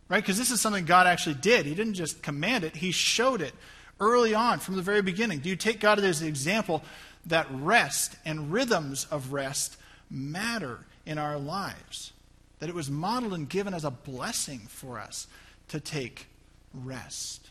Right? 0.08 0.22
Because 0.22 0.38
this 0.38 0.50
is 0.50 0.58
something 0.58 0.86
God 0.86 1.06
actually 1.06 1.34
did. 1.34 1.66
He 1.66 1.74
didn't 1.74 1.94
just 1.94 2.22
command 2.22 2.64
it, 2.64 2.76
He 2.76 2.92
showed 2.92 3.42
it 3.42 3.52
early 4.00 4.32
on 4.32 4.58
from 4.58 4.76
the 4.76 4.82
very 4.82 5.02
beginning. 5.02 5.40
Do 5.40 5.50
you 5.50 5.56
take 5.56 5.80
God 5.80 5.98
at 5.98 6.04
His 6.04 6.22
example 6.22 6.82
that 7.26 7.46
rest 7.50 8.16
and 8.24 8.50
rhythms 8.50 9.06
of 9.10 9.34
rest 9.34 9.76
matter 10.10 10.78
in 11.04 11.18
our 11.18 11.36
lives? 11.36 12.14
That 12.60 12.70
it 12.70 12.74
was 12.74 12.90
modeled 12.90 13.34
and 13.34 13.50
given 13.50 13.74
as 13.74 13.84
a 13.84 13.90
blessing 13.90 14.60
for 14.60 14.98
us 14.98 15.26
to 15.72 15.80
take 15.80 16.26
rest. 16.74 17.48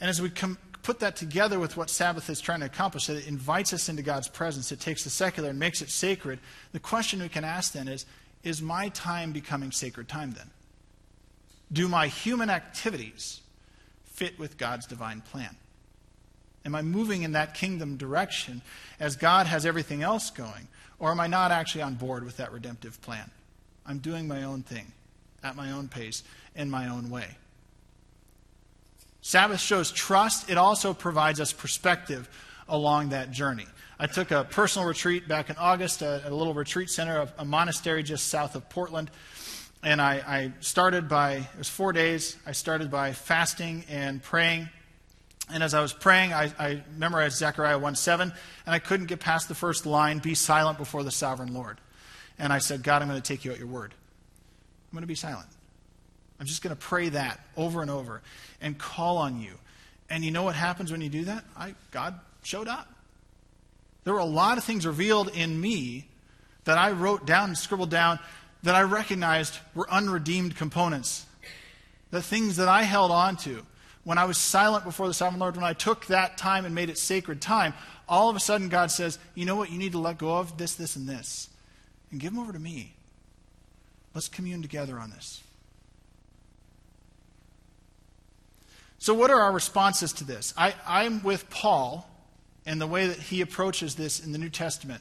And 0.00 0.08
as 0.08 0.22
we 0.22 0.30
com- 0.30 0.58
put 0.84 1.00
that 1.00 1.16
together 1.16 1.58
with 1.58 1.76
what 1.76 1.90
Sabbath 1.90 2.30
is 2.30 2.40
trying 2.40 2.60
to 2.60 2.66
accomplish, 2.66 3.08
that 3.08 3.16
it 3.16 3.26
invites 3.26 3.72
us 3.72 3.88
into 3.88 4.02
God's 4.02 4.28
presence, 4.28 4.70
it 4.70 4.78
takes 4.78 5.02
the 5.02 5.10
secular 5.10 5.50
and 5.50 5.58
makes 5.58 5.82
it 5.82 5.90
sacred, 5.90 6.38
the 6.70 6.78
question 6.78 7.20
we 7.20 7.28
can 7.28 7.42
ask 7.42 7.72
then 7.72 7.88
is 7.88 8.06
Is 8.44 8.62
my 8.62 8.90
time 8.90 9.32
becoming 9.32 9.72
sacred 9.72 10.08
time 10.08 10.30
then? 10.30 10.50
Do 11.72 11.88
my 11.88 12.06
human 12.06 12.48
activities 12.48 13.40
fit 14.04 14.38
with 14.38 14.56
God's 14.56 14.86
divine 14.86 15.20
plan? 15.20 15.56
Am 16.64 16.76
I 16.76 16.82
moving 16.82 17.22
in 17.22 17.32
that 17.32 17.54
kingdom 17.54 17.96
direction 17.96 18.62
as 19.00 19.16
God 19.16 19.48
has 19.48 19.66
everything 19.66 20.04
else 20.04 20.30
going? 20.30 20.68
Or 21.00 21.10
am 21.10 21.18
I 21.18 21.26
not 21.26 21.50
actually 21.50 21.82
on 21.82 21.94
board 21.94 22.24
with 22.24 22.36
that 22.36 22.52
redemptive 22.52 23.02
plan? 23.02 23.32
I'm 23.84 23.98
doing 23.98 24.28
my 24.28 24.44
own 24.44 24.62
thing 24.62 24.92
at 25.42 25.56
my 25.56 25.72
own 25.72 25.88
pace, 25.88 26.22
in 26.54 26.70
my 26.70 26.88
own 26.88 27.10
way. 27.10 27.36
Sabbath 29.22 29.60
shows 29.60 29.90
trust, 29.90 30.50
it 30.50 30.56
also 30.56 30.94
provides 30.94 31.40
us 31.40 31.52
perspective 31.52 32.28
along 32.68 33.10
that 33.10 33.30
journey. 33.30 33.66
I 33.98 34.06
took 34.06 34.30
a 34.30 34.44
personal 34.44 34.88
retreat 34.88 35.28
back 35.28 35.50
in 35.50 35.56
August 35.56 36.00
at 36.00 36.24
a 36.24 36.34
little 36.34 36.54
retreat 36.54 36.88
center, 36.88 37.18
of 37.18 37.32
a 37.36 37.44
monastery 37.44 38.02
just 38.02 38.28
south 38.28 38.54
of 38.54 38.68
Portland. 38.70 39.10
And 39.82 40.00
I, 40.00 40.22
I 40.26 40.52
started 40.60 41.08
by, 41.08 41.34
it 41.34 41.58
was 41.58 41.68
four 41.68 41.92
days, 41.92 42.36
I 42.46 42.52
started 42.52 42.90
by 42.90 43.12
fasting 43.12 43.84
and 43.90 44.22
praying. 44.22 44.70
And 45.52 45.62
as 45.62 45.74
I 45.74 45.82
was 45.82 45.92
praying, 45.92 46.32
I, 46.32 46.52
I 46.58 46.82
memorized 46.96 47.36
Zechariah 47.36 47.78
1 47.78 47.94
7, 47.94 48.32
and 48.66 48.74
I 48.74 48.78
couldn't 48.78 49.06
get 49.06 49.20
past 49.20 49.48
the 49.48 49.54
first 49.54 49.84
line, 49.84 50.18
Be 50.18 50.34
silent 50.34 50.78
before 50.78 51.02
the 51.02 51.10
sovereign 51.10 51.52
Lord. 51.52 51.78
And 52.38 52.52
I 52.52 52.58
said, 52.58 52.82
God, 52.82 53.02
I'm 53.02 53.08
going 53.08 53.20
to 53.20 53.26
take 53.26 53.44
you 53.44 53.52
at 53.52 53.58
your 53.58 53.66
word. 53.66 53.94
I'm 54.90 54.96
going 54.96 55.02
to 55.02 55.06
be 55.06 55.14
silent. 55.14 55.48
I'm 56.40 56.46
just 56.46 56.62
going 56.62 56.74
to 56.74 56.80
pray 56.80 57.10
that 57.10 57.38
over 57.56 57.82
and 57.82 57.90
over 57.90 58.22
and 58.60 58.76
call 58.76 59.18
on 59.18 59.40
you. 59.40 59.52
And 60.08 60.24
you 60.24 60.30
know 60.30 60.42
what 60.42 60.56
happens 60.56 60.90
when 60.90 61.00
you 61.00 61.08
do 61.08 61.26
that? 61.26 61.44
I, 61.56 61.74
God 61.90 62.18
showed 62.42 62.66
up. 62.66 62.88
There 64.04 64.14
were 64.14 64.20
a 64.20 64.24
lot 64.24 64.58
of 64.58 64.64
things 64.64 64.86
revealed 64.86 65.28
in 65.28 65.60
me 65.60 66.08
that 66.64 66.78
I 66.78 66.92
wrote 66.92 67.26
down 67.26 67.50
and 67.50 67.58
scribbled 67.58 67.90
down 67.90 68.18
that 68.62 68.74
I 68.74 68.82
recognized 68.82 69.58
were 69.74 69.88
unredeemed 69.90 70.56
components. 70.56 71.26
The 72.10 72.22
things 72.22 72.56
that 72.56 72.68
I 72.68 72.82
held 72.82 73.10
on 73.10 73.36
to 73.38 73.64
when 74.04 74.18
I 74.18 74.24
was 74.24 74.38
silent 74.38 74.84
before 74.84 75.06
the 75.06 75.14
sovereign 75.14 75.40
Lord, 75.40 75.56
when 75.56 75.64
I 75.64 75.74
took 75.74 76.06
that 76.06 76.38
time 76.38 76.64
and 76.64 76.74
made 76.74 76.90
it 76.90 76.98
sacred 76.98 77.40
time, 77.40 77.74
all 78.08 78.28
of 78.28 78.36
a 78.36 78.40
sudden 78.40 78.68
God 78.68 78.90
says, 78.90 79.18
You 79.34 79.44
know 79.44 79.56
what? 79.56 79.70
You 79.70 79.78
need 79.78 79.92
to 79.92 79.98
let 79.98 80.18
go 80.18 80.36
of 80.38 80.56
this, 80.58 80.74
this, 80.74 80.96
and 80.96 81.08
this. 81.08 81.48
And 82.10 82.18
give 82.18 82.32
them 82.32 82.40
over 82.40 82.52
to 82.52 82.58
me. 82.58 82.94
Let's 84.14 84.28
commune 84.28 84.62
together 84.62 84.98
on 84.98 85.10
this. 85.10 85.42
So, 88.98 89.14
what 89.14 89.30
are 89.30 89.40
our 89.40 89.52
responses 89.52 90.12
to 90.14 90.24
this? 90.24 90.52
I, 90.56 90.74
I'm 90.86 91.22
with 91.22 91.48
Paul 91.48 92.06
and 92.66 92.80
the 92.80 92.86
way 92.86 93.06
that 93.06 93.18
he 93.18 93.40
approaches 93.40 93.94
this 93.94 94.20
in 94.20 94.32
the 94.32 94.38
New 94.38 94.50
Testament. 94.50 95.00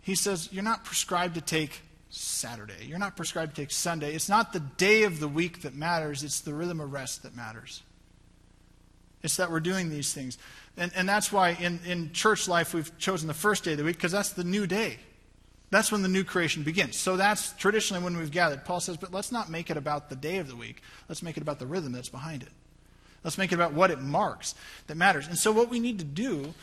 He 0.00 0.14
says, 0.14 0.48
You're 0.52 0.62
not 0.62 0.84
prescribed 0.84 1.34
to 1.34 1.40
take 1.40 1.80
Saturday. 2.10 2.86
You're 2.86 2.98
not 2.98 3.16
prescribed 3.16 3.56
to 3.56 3.62
take 3.62 3.72
Sunday. 3.72 4.14
It's 4.14 4.28
not 4.28 4.52
the 4.52 4.60
day 4.60 5.02
of 5.02 5.18
the 5.18 5.26
week 5.26 5.62
that 5.62 5.74
matters, 5.74 6.22
it's 6.22 6.40
the 6.40 6.54
rhythm 6.54 6.80
of 6.80 6.92
rest 6.92 7.24
that 7.24 7.34
matters. 7.34 7.82
It's 9.22 9.36
that 9.38 9.50
we're 9.50 9.60
doing 9.60 9.90
these 9.90 10.12
things. 10.12 10.38
And, 10.76 10.92
and 10.94 11.08
that's 11.08 11.32
why 11.32 11.50
in, 11.60 11.80
in 11.86 12.12
church 12.12 12.46
life 12.46 12.74
we've 12.74 12.96
chosen 12.98 13.26
the 13.26 13.34
first 13.34 13.64
day 13.64 13.72
of 13.72 13.78
the 13.78 13.84
week, 13.84 13.96
because 13.96 14.12
that's 14.12 14.30
the 14.30 14.44
new 14.44 14.66
day. 14.66 14.98
That's 15.74 15.90
when 15.90 16.02
the 16.02 16.08
new 16.08 16.22
creation 16.22 16.62
begins. 16.62 16.96
So 16.96 17.16
that's 17.16 17.52
traditionally 17.54 18.00
when 18.00 18.16
we've 18.16 18.30
gathered. 18.30 18.64
Paul 18.64 18.78
says, 18.78 18.96
but 18.96 19.12
let's 19.12 19.32
not 19.32 19.50
make 19.50 19.70
it 19.70 19.76
about 19.76 20.08
the 20.08 20.14
day 20.14 20.36
of 20.36 20.46
the 20.46 20.54
week. 20.54 20.80
Let's 21.08 21.20
make 21.20 21.36
it 21.36 21.42
about 21.42 21.58
the 21.58 21.66
rhythm 21.66 21.90
that's 21.90 22.08
behind 22.08 22.44
it. 22.44 22.50
Let's 23.24 23.38
make 23.38 23.50
it 23.50 23.56
about 23.56 23.72
what 23.72 23.90
it 23.90 24.00
marks 24.00 24.54
that 24.86 24.96
matters. 24.96 25.26
And 25.26 25.36
so, 25.36 25.50
what 25.50 25.70
we 25.70 25.80
need 25.80 25.98
to 25.98 26.04
do, 26.04 26.54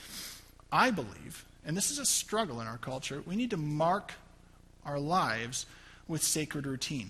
I 0.71 0.91
believe, 0.91 1.43
and 1.65 1.76
this 1.76 1.91
is 1.91 2.00
a 2.00 2.06
struggle 2.06 2.62
in 2.62 2.67
our 2.67 2.78
culture, 2.78 3.21
we 3.26 3.36
need 3.36 3.50
to 3.50 3.58
mark 3.58 4.13
our 4.86 4.97
lives 4.97 5.65
with 6.08 6.24
sacred 6.24 6.65
routine. 6.65 7.10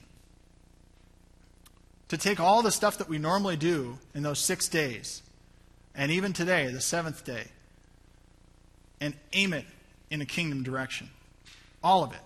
To 2.08 2.18
take 2.18 2.40
all 2.40 2.64
the 2.64 2.72
stuff 2.72 2.98
that 2.98 3.10
we 3.10 3.20
normally 3.20 3.58
do 3.58 4.00
in 4.16 4.24
those 4.24 4.40
six 4.40 4.68
days, 4.68 5.22
and 5.94 6.12
even 6.12 6.34
today, 6.34 6.72
the 6.72 6.82
seventh 6.82 7.24
day, 7.24 7.50
and 9.00 9.14
aim 9.34 9.54
it 9.54 9.66
in 10.10 10.20
a 10.20 10.26
kingdom 10.26 10.64
direction. 10.64 11.12
All 11.84 12.04
of 12.04 12.13
it. 12.13 12.22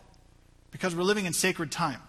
Because 0.71 0.95
we're 0.95 1.03
living 1.03 1.25
in 1.25 1.33
sacred 1.33 1.71
time. 1.71 2.01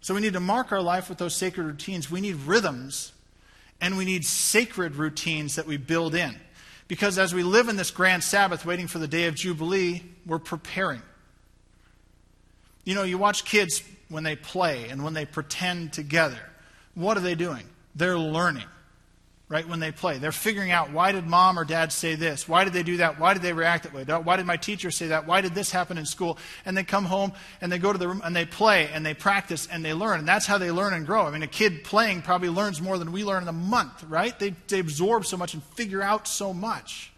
So 0.00 0.14
we 0.14 0.20
need 0.20 0.32
to 0.32 0.40
mark 0.40 0.72
our 0.72 0.80
life 0.80 1.08
with 1.08 1.18
those 1.18 1.34
sacred 1.34 1.64
routines. 1.64 2.10
We 2.10 2.20
need 2.20 2.36
rhythms 2.36 3.12
and 3.80 3.96
we 3.96 4.04
need 4.04 4.24
sacred 4.24 4.96
routines 4.96 5.56
that 5.56 5.66
we 5.66 5.76
build 5.76 6.14
in. 6.14 6.34
Because 6.88 7.18
as 7.18 7.34
we 7.34 7.42
live 7.42 7.68
in 7.68 7.76
this 7.76 7.90
grand 7.90 8.24
Sabbath 8.24 8.64
waiting 8.64 8.86
for 8.86 8.98
the 8.98 9.08
day 9.08 9.26
of 9.26 9.34
Jubilee, 9.34 10.02
we're 10.24 10.38
preparing. 10.38 11.02
You 12.84 12.94
know, 12.94 13.02
you 13.02 13.18
watch 13.18 13.44
kids 13.44 13.82
when 14.08 14.24
they 14.24 14.36
play 14.36 14.88
and 14.88 15.04
when 15.04 15.12
they 15.12 15.26
pretend 15.26 15.92
together. 15.92 16.40
What 16.94 17.16
are 17.16 17.20
they 17.20 17.34
doing? 17.34 17.64
They're 17.94 18.18
learning 18.18 18.64
right, 19.48 19.66
when 19.66 19.80
they 19.80 19.92
play. 19.92 20.18
They're 20.18 20.30
figuring 20.30 20.70
out 20.70 20.92
why 20.92 21.12
did 21.12 21.26
mom 21.26 21.58
or 21.58 21.64
dad 21.64 21.90
say 21.90 22.16
this? 22.16 22.46
Why 22.46 22.64
did 22.64 22.74
they 22.74 22.82
do 22.82 22.98
that? 22.98 23.18
Why 23.18 23.32
did 23.32 23.42
they 23.42 23.54
react 23.54 23.84
that 23.84 23.94
way? 23.94 24.04
Why 24.04 24.36
did 24.36 24.44
my 24.44 24.58
teacher 24.58 24.90
say 24.90 25.08
that? 25.08 25.26
Why 25.26 25.40
did 25.40 25.54
this 25.54 25.70
happen 25.70 25.96
in 25.96 26.04
school? 26.04 26.36
And 26.66 26.76
they 26.76 26.84
come 26.84 27.06
home 27.06 27.32
and 27.60 27.72
they 27.72 27.78
go 27.78 27.90
to 27.90 27.98
the 27.98 28.08
room 28.08 28.20
and 28.22 28.36
they 28.36 28.44
play 28.44 28.88
and 28.92 29.06
they 29.06 29.14
practice 29.14 29.66
and 29.70 29.82
they 29.82 29.94
learn. 29.94 30.18
And 30.18 30.28
that's 30.28 30.44
how 30.44 30.58
they 30.58 30.70
learn 30.70 30.92
and 30.92 31.06
grow. 31.06 31.24
I 31.24 31.30
mean, 31.30 31.42
a 31.42 31.46
kid 31.46 31.82
playing 31.82 32.22
probably 32.22 32.50
learns 32.50 32.82
more 32.82 32.98
than 32.98 33.10
we 33.10 33.24
learn 33.24 33.42
in 33.42 33.48
a 33.48 33.52
month, 33.52 34.04
right? 34.04 34.38
They, 34.38 34.54
they 34.68 34.80
absorb 34.80 35.24
so 35.24 35.38
much 35.38 35.54
and 35.54 35.62
figure 35.62 36.02
out 36.02 36.28
so 36.28 36.52
much 36.52 37.10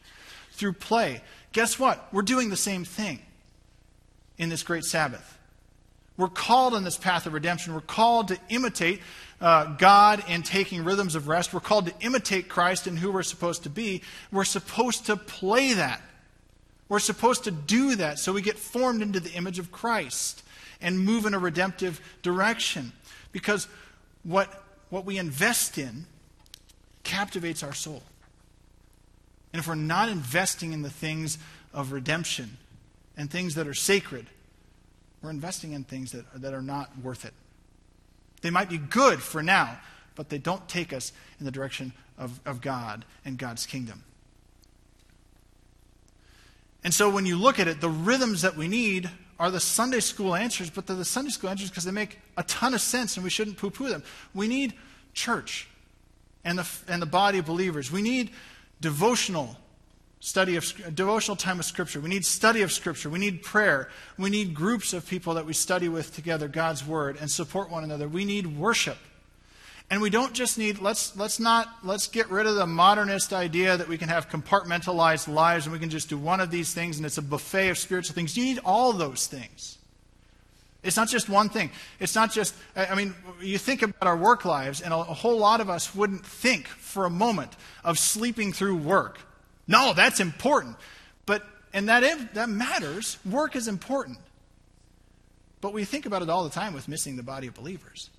through 0.53 0.75
play. 0.75 1.23
Guess 1.53 1.81
what? 1.81 2.07
We're 2.12 2.23
doing 2.23 2.49
the 2.49 2.57
same 2.57 2.85
thing 2.85 3.19
in 4.38 4.51
this 4.51 4.62
great 4.62 4.85
Sabbath. 4.85 5.38
We're 6.16 6.29
called 6.29 6.75
on 6.75 6.85
this 6.85 6.99
path 6.99 7.27
of 7.27 7.33
redemption. 7.33 7.75
We're 7.75 7.81
called 7.81 8.29
to 8.29 8.38
imitate 8.51 9.01
uh, 9.40 9.76
God 9.76 10.22
and 10.29 10.44
taking 10.44 10.85
rhythms 10.85 11.14
of 11.14 11.29
rest. 11.29 11.55
We're 11.55 11.61
called 11.61 11.87
to 11.87 11.94
imitate 12.00 12.48
Christ 12.48 12.87
in 12.87 12.96
who 12.96 13.11
we're 13.11 13.22
supposed 13.22 13.62
to 13.62 13.70
be. 13.70 14.03
We're 14.31 14.44
supposed 14.44 15.07
to 15.07 15.16
play 15.16 15.72
that. 15.74 16.03
We're 16.88 16.98
supposed 16.98 17.44
to 17.44 17.50
do 17.50 17.96
that 17.96 18.18
so 18.18 18.33
we 18.33 18.42
get 18.42 18.59
formed 18.59 19.00
into 19.00 19.20
the 19.20 19.33
image 19.33 19.59
of 19.59 19.70
Christ 19.70 20.42
and 20.81 20.98
move 20.98 21.24
in 21.24 21.35
a 21.35 21.38
redemptive 21.38 22.00
direction. 22.22 22.92
Because 23.33 23.68
what, 24.24 24.64
what 24.90 25.05
we 25.05 25.18
invest 25.18 25.79
in 25.79 26.07
captivates 27.05 27.62
our 27.62 27.72
soul. 27.72 28.03
And 29.53 29.61
if 29.61 29.68
we're 29.68 29.74
not 29.74 30.09
investing 30.09 30.72
in 30.72 30.83
the 30.83 30.90
things 30.90 31.38
of 31.72 31.92
redemption 31.92 32.57
and 33.16 33.31
things 33.31 33.55
that 33.55 33.66
are 33.66 33.74
sacred, 33.74 34.26
we're 35.22 35.31
investing 35.31 35.72
in 35.72 35.85
things 35.85 36.12
that, 36.12 36.24
that 36.40 36.55
are 36.55 36.62
not 36.62 36.90
worth 36.98 37.24
it. 37.24 37.35
They 38.42 38.50
might 38.50 38.68
be 38.68 38.79
good 38.79 39.22
for 39.22 39.42
now, 39.42 39.79
but 40.14 40.29
they 40.29 40.38
don't 40.38 40.66
take 40.68 40.92
us 40.92 41.12
in 41.38 41.44
the 41.44 41.53
direction 41.53 41.92
of, 42.18 42.40
of 42.44 42.61
God 42.61 43.05
and 43.24 43.38
God's 43.38 43.66
kingdom. 43.66 44.03
And 46.83 46.94
so 46.94 47.11
when 47.11 47.26
you 47.26 47.37
look 47.37 47.59
at 47.59 47.68
it, 47.68 47.81
the 47.81 47.90
rhythms 47.90 48.42
that 48.42 48.57
we 48.57 48.68
need 48.68 49.11
are 49.38 49.50
the 49.50 49.61
Sunday 49.61 50.00
school 50.00 50.35
answers, 50.35 50.70
but 50.70 50.87
they're 50.87 50.96
the 50.96 51.05
Sunday 51.05 51.31
school 51.31 51.50
answers 51.50 51.70
because 51.70 51.85
they 51.85 51.90
make 51.90 52.18
a 52.37 52.42
ton 52.44 52.74
of 52.74 52.81
sense 52.81 53.16
and 53.16 53.24
we 53.24 53.31
shouldn't 53.31 53.57
poo 53.57 53.70
poo 53.70 53.88
them. 53.88 54.03
We 54.35 54.48
need 54.48 54.74
church 55.14 55.68
and 56.44 56.59
the, 56.59 56.68
and 56.88 57.00
the 57.00 57.07
body 57.07 57.38
of 57.38 57.46
believers. 57.46 57.90
We 57.90 58.03
need 58.03 58.31
devotional 58.81 59.57
study 60.20 60.56
of 60.56 60.94
devotional 60.94 61.37
time 61.37 61.59
of 61.59 61.64
scripture. 61.64 61.98
We 61.98 62.11
need 62.11 62.26
study 62.26 62.61
of 62.61 62.70
scripture. 62.70 63.09
We 63.09 63.18
need 63.18 63.42
prayer. 63.42 63.88
We 64.18 64.28
need 64.28 64.54
groups 64.54 64.92
of 64.92 65.09
people 65.09 65.35
that 65.35 65.46
we 65.46 65.54
study 65.54 65.88
with 65.88 66.14
together 66.14 66.46
god's 66.46 66.87
word 66.87 67.16
and 67.18 67.30
support 67.30 67.70
one 67.70 67.85
another. 67.85 68.06
We 68.06 68.26
need 68.26 68.59
worship. 68.59 68.98
And 69.88 70.00
we 70.00 70.11
don't 70.11 70.35
just 70.35 70.56
need 70.56 70.78
let's 70.78 71.16
let's 71.16 71.40
not 71.40 71.68
let's 71.83 72.06
get 72.06 72.30
rid 72.30 72.46
of 72.46 72.54
the 72.54 72.66
modernist 72.66 73.33
idea 73.33 73.76
that 73.76 73.88
we 73.88 73.98
can 73.98 74.09
have 74.09 74.28
compartmentalized 74.28 75.26
lives 75.26 75.66
and 75.66 75.72
we 75.72 75.80
can 75.80 75.90
just 75.90 76.09
do 76.09 76.16
one 76.16 76.38
of 76.38 76.50
these 76.50 76.72
things 76.72 76.98
and 76.98 77.06
it's 77.06 77.18
a 77.18 77.22
buffet 77.22 77.70
of 77.70 77.78
spiritual 77.78 78.14
things. 78.14 78.37
You 78.37 78.44
need 78.44 78.61
all 78.64 78.92
those 78.92 79.26
things. 79.26 79.78
It's 80.83 80.96
not 80.96 81.09
just 81.09 81.28
one 81.28 81.48
thing. 81.48 81.70
It's 81.98 82.14
not 82.14 82.30
just 82.30 82.54
i 82.76 82.94
mean 82.94 83.14
you 83.40 83.59
think 83.59 83.83
about 83.83 84.06
our 84.06 84.16
work 84.16 84.44
lives 84.44 84.83
and 84.83 84.92
a, 84.92 84.96
a 84.98 85.14
whole 85.14 85.38
lot 85.38 85.61
of 85.61 85.70
us 85.70 85.94
wouldn't 85.94 86.24
think 86.24 86.68
for 86.68 87.06
a 87.06 87.11
moment 87.11 87.56
of 87.83 87.98
sleeping 87.98 88.52
through 88.52 88.76
work 88.76 89.18
no, 89.70 89.92
that's 89.94 90.18
important. 90.18 90.76
But, 91.26 91.46
and 91.72 91.88
that, 91.88 92.35
that 92.35 92.48
matters. 92.48 93.18
Work 93.24 93.54
is 93.54 93.68
important. 93.68 94.18
But 95.61 95.72
we 95.72 95.85
think 95.85 96.06
about 96.06 96.22
it 96.22 96.28
all 96.28 96.42
the 96.42 96.50
time 96.50 96.74
with 96.74 96.88
missing 96.88 97.14
the 97.14 97.22
body 97.22 97.46
of 97.46 97.54
believers. 97.54 98.11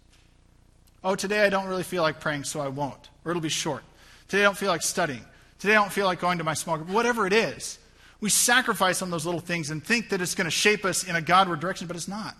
Oh, 1.04 1.16
today 1.16 1.46
I 1.46 1.50
don't 1.50 1.68
really 1.68 1.84
feel 1.84 2.04
like 2.04 2.22
praying, 2.22 2.46
so 2.46 2.62
I 2.62 2.70
won't. 2.70 3.10
Or 3.26 3.32
it'll 3.32 3.42
be 3.42 3.50
short. 3.50 3.84
Today 4.30 4.44
I 4.44 4.46
don't 4.46 4.58
feel 4.58 4.70
like 4.70 4.82
studying. 4.82 5.26
Today 5.60 5.74
I 5.74 5.82
don't 5.82 5.92
feel 5.92 6.06
like 6.06 6.22
going 6.22 6.38
to 6.38 6.46
my 6.46 6.54
small 6.54 6.78
group. 6.78 6.88
Whatever 6.90 7.28
it 7.28 7.34
is. 7.34 7.80
We 8.22 8.30
sacrifice 8.30 9.02
on 9.02 9.10
those 9.10 9.26
little 9.26 9.42
things 9.42 9.72
and 9.72 9.84
think 9.84 10.08
that 10.10 10.22
it's 10.22 10.36
going 10.36 10.46
to 10.46 10.52
shape 10.52 10.86
us 10.86 11.04
in 11.04 11.18
a 11.18 11.22
Godward 11.22 11.60
direction, 11.60 11.86
but 11.86 11.98
it's 11.98 12.08
not. 12.08 12.38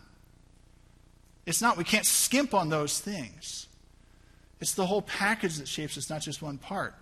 It's 1.46 1.62
not. 1.62 1.76
We 1.76 1.84
can't 1.84 2.06
skimp 2.06 2.54
on 2.54 2.70
those 2.70 2.98
things. 3.02 3.68
It's 4.62 4.74
the 4.74 4.86
whole 4.86 5.02
package 5.02 5.58
that 5.58 5.68
shapes 5.68 5.98
us, 5.98 6.10
not 6.10 6.22
just 6.22 6.42
one 6.42 6.58
part 6.58 6.96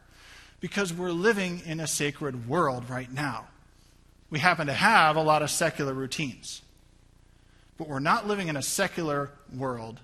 because 0.60 0.94
we're 0.94 1.12
living 1.12 1.62
in 1.66 1.80
a 1.80 1.88
sacred 1.88 2.48
world 2.48 2.90
right 2.90 3.12
now. 3.12 3.48
We 4.30 4.40
happen 4.40 4.68
to 4.68 4.74
have 4.74 5.16
a 5.16 5.24
lot 5.24 5.42
of 5.42 5.50
secular 5.50 5.94
routines, 5.94 6.62
but 7.78 7.88
we're 7.88 8.00
not 8.00 8.28
living 8.28 8.48
in 8.48 8.56
a 8.56 8.62
secular 8.62 9.32
world 9.56 10.00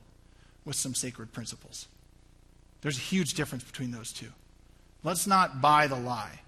with 0.64 0.76
some 0.76 0.96
sacred 0.96 1.32
principles. 1.32 1.88
There's 2.82 2.98
a 2.98 3.02
huge 3.02 3.34
difference 3.34 3.64
between 3.64 3.92
those 3.92 4.12
two. 4.12 4.30
Let's 5.04 5.28
not 5.28 5.62
buy 5.62 5.88
the 5.88 5.96
lie. 5.96 6.42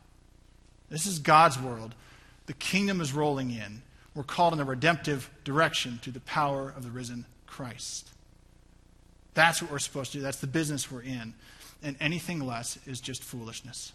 This 0.90 1.06
is 1.06 1.20
God's 1.20 1.60
world. 1.60 1.94
The 2.48 2.54
kingdom 2.54 3.02
is 3.02 3.14
rolling 3.14 3.52
in. 3.52 3.82
We're 4.16 4.24
called 4.24 4.54
in 4.54 4.60
a 4.60 4.66
redemptive 4.66 5.30
direction 5.44 6.00
through 6.02 6.14
the 6.14 6.22
power 6.22 6.74
of 6.76 6.84
the 6.84 6.90
risen 6.90 7.26
Christ. 7.46 8.10
That's 9.36 9.62
what 9.62 9.72
we're 9.72 9.80
supposed 9.80 10.14
to 10.14 10.18
do. 10.18 10.24
That's 10.24 10.40
the 10.40 10.48
business 10.48 10.92
we're 10.92 11.04
in. 11.04 11.36
And 11.84 11.96
anything 12.00 12.40
less 12.40 12.80
is 12.88 13.00
just 13.00 13.24
foolishness. 13.24 13.94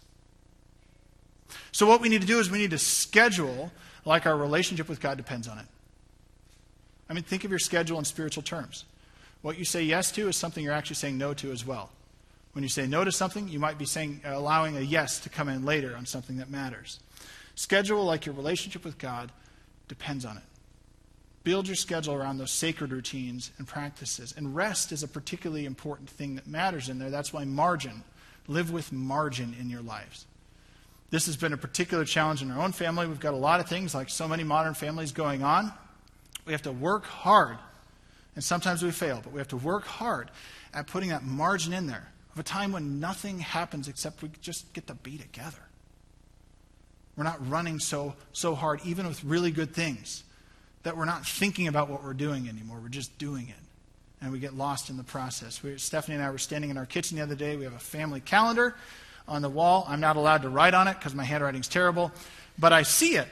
So, 1.71 1.85
what 1.85 2.01
we 2.01 2.09
need 2.09 2.21
to 2.21 2.27
do 2.27 2.39
is 2.39 2.49
we 2.49 2.57
need 2.57 2.71
to 2.71 2.77
schedule 2.77 3.71
like 4.05 4.25
our 4.25 4.37
relationship 4.37 4.89
with 4.89 4.99
God 4.99 5.17
depends 5.17 5.47
on 5.47 5.59
it. 5.59 5.65
I 7.09 7.13
mean, 7.13 7.23
think 7.23 7.43
of 7.43 7.51
your 7.51 7.59
schedule 7.59 7.99
in 7.99 8.05
spiritual 8.05 8.43
terms. 8.43 8.85
What 9.41 9.57
you 9.57 9.65
say 9.65 9.83
yes 9.83 10.11
to 10.13 10.29
is 10.29 10.37
something 10.37 10.63
you're 10.63 10.73
actually 10.73 10.95
saying 10.95 11.17
no 11.17 11.33
to 11.35 11.51
as 11.51 11.65
well. 11.65 11.89
When 12.53 12.63
you 12.63 12.69
say 12.69 12.87
no 12.87 13.03
to 13.03 13.11
something, 13.11 13.47
you 13.47 13.59
might 13.59 13.77
be 13.77 13.85
saying 13.85 14.21
allowing 14.23 14.77
a 14.77 14.81
yes 14.81 15.19
to 15.21 15.29
come 15.29 15.49
in 15.49 15.65
later 15.65 15.95
on 15.97 16.05
something 16.05 16.37
that 16.37 16.49
matters. 16.49 16.99
Schedule 17.55 18.05
like 18.05 18.25
your 18.25 18.35
relationship 18.35 18.85
with 18.85 18.97
God 18.97 19.31
depends 19.87 20.25
on 20.25 20.37
it. 20.37 20.43
Build 21.43 21.67
your 21.67 21.75
schedule 21.75 22.13
around 22.13 22.37
those 22.37 22.51
sacred 22.51 22.91
routines 22.91 23.51
and 23.57 23.67
practices. 23.67 24.33
And 24.35 24.55
rest 24.55 24.91
is 24.91 25.03
a 25.03 25.07
particularly 25.07 25.65
important 25.65 26.09
thing 26.09 26.35
that 26.35 26.47
matters 26.47 26.87
in 26.87 26.99
there. 26.99 27.09
That's 27.09 27.33
why 27.33 27.43
margin. 27.43 28.03
Live 28.47 28.71
with 28.71 28.91
margin 28.93 29.55
in 29.59 29.69
your 29.69 29.81
lives. 29.81 30.25
This 31.13 31.27
has 31.27 31.37
been 31.37 31.53
a 31.53 31.57
particular 31.57 32.05
challenge 32.05 32.41
in 32.41 32.49
our 32.49 32.59
own 32.59 32.71
family. 32.71 33.05
We've 33.05 33.19
got 33.19 33.35
a 33.35 33.37
lot 33.37 33.59
of 33.59 33.69
things, 33.69 33.93
like 33.93 34.09
so 34.09 34.27
many 34.27 34.43
modern 34.43 34.73
families, 34.73 35.11
going 35.11 35.43
on. 35.43 35.71
We 36.47 36.53
have 36.53 36.63
to 36.63 36.71
work 36.71 37.05
hard. 37.05 37.59
And 38.33 38.43
sometimes 38.43 38.81
we 38.81 38.89
fail, 38.89 39.21
but 39.23 39.31
we 39.31 39.37
have 39.37 39.49
to 39.49 39.57
work 39.57 39.85
hard 39.85 40.31
at 40.73 40.87
putting 40.87 41.09
that 41.09 41.21
margin 41.21 41.71
in 41.71 41.85
there 41.85 42.11
of 42.33 42.39
a 42.39 42.43
time 42.43 42.71
when 42.71 42.99
nothing 42.99 43.37
happens 43.37 43.87
except 43.87 44.23
we 44.23 44.31
just 44.41 44.73
get 44.73 44.87
to 44.87 44.95
be 44.95 45.19
together. 45.19 45.59
We're 47.15 47.25
not 47.25 47.47
running 47.47 47.77
so, 47.77 48.15
so 48.31 48.55
hard, 48.55 48.79
even 48.83 49.07
with 49.07 49.23
really 49.23 49.51
good 49.51 49.71
things, 49.71 50.23
that 50.81 50.97
we're 50.97 51.05
not 51.05 51.27
thinking 51.27 51.67
about 51.67 51.91
what 51.91 52.03
we're 52.03 52.15
doing 52.15 52.49
anymore. 52.49 52.79
We're 52.81 52.89
just 52.89 53.15
doing 53.19 53.49
it. 53.49 53.63
And 54.19 54.31
we 54.31 54.39
get 54.39 54.55
lost 54.55 54.89
in 54.89 54.97
the 54.97 55.03
process. 55.03 55.61
We, 55.61 55.77
Stephanie 55.77 56.15
and 56.15 56.25
I 56.25 56.31
were 56.31 56.39
standing 56.39 56.71
in 56.71 56.77
our 56.79 56.87
kitchen 56.87 57.17
the 57.17 57.23
other 57.23 57.35
day. 57.35 57.55
We 57.55 57.65
have 57.65 57.73
a 57.73 57.77
family 57.77 58.19
calendar 58.19 58.73
on 59.27 59.41
the 59.41 59.49
wall. 59.49 59.85
I'm 59.87 59.99
not 59.99 60.15
allowed 60.15 60.41
to 60.43 60.49
write 60.49 60.73
on 60.73 60.87
it 60.87 60.95
because 60.95 61.15
my 61.15 61.23
handwriting's 61.23 61.67
terrible, 61.67 62.11
but 62.57 62.73
I 62.73 62.83
see 62.83 63.15
it 63.15 63.27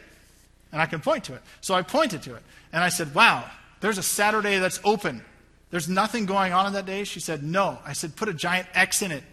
and 0.72 0.82
I 0.82 0.86
can 0.86 1.00
point 1.02 1.26
to 1.26 1.34
it. 1.34 1.42
So 1.62 1.74
I 1.74 1.82
pointed 1.82 2.24
to 2.24 2.36
it 2.36 2.44
and 2.72 2.84
I 2.84 2.90
said, 2.90 3.14
Wow, 3.14 3.50
there's 3.82 3.98
a 3.98 4.04
Saturday 4.04 4.60
that's 4.60 4.80
open. 4.84 5.24
There's 5.70 5.88
nothing 5.88 6.26
going 6.26 6.54
on 6.54 6.66
on 6.66 6.74
that 6.74 6.86
day. 6.86 7.04
She 7.04 7.20
said, 7.20 7.44
No. 7.44 7.80
I 7.86 7.94
said, 7.94 8.16
Put 8.16 8.30
a 8.30 8.34
giant 8.34 8.68
X 8.74 9.02
in 9.02 9.12
it. 9.12 9.24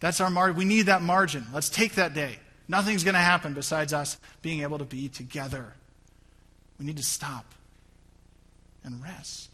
That's 0.00 0.20
our 0.20 0.30
margin. 0.30 0.56
We 0.56 0.64
need 0.64 0.82
that 0.86 1.02
margin. 1.02 1.46
Let's 1.52 1.68
take 1.68 1.94
that 1.94 2.14
day. 2.14 2.38
Nothing's 2.68 3.02
going 3.02 3.14
to 3.14 3.20
happen 3.20 3.54
besides 3.54 3.92
us 3.92 4.18
being 4.42 4.62
able 4.62 4.78
to 4.78 4.84
be 4.84 5.08
together. 5.08 5.72
We 6.78 6.86
need 6.86 6.98
to 6.98 7.02
stop 7.02 7.46
and 8.84 9.02
rest 9.02 9.50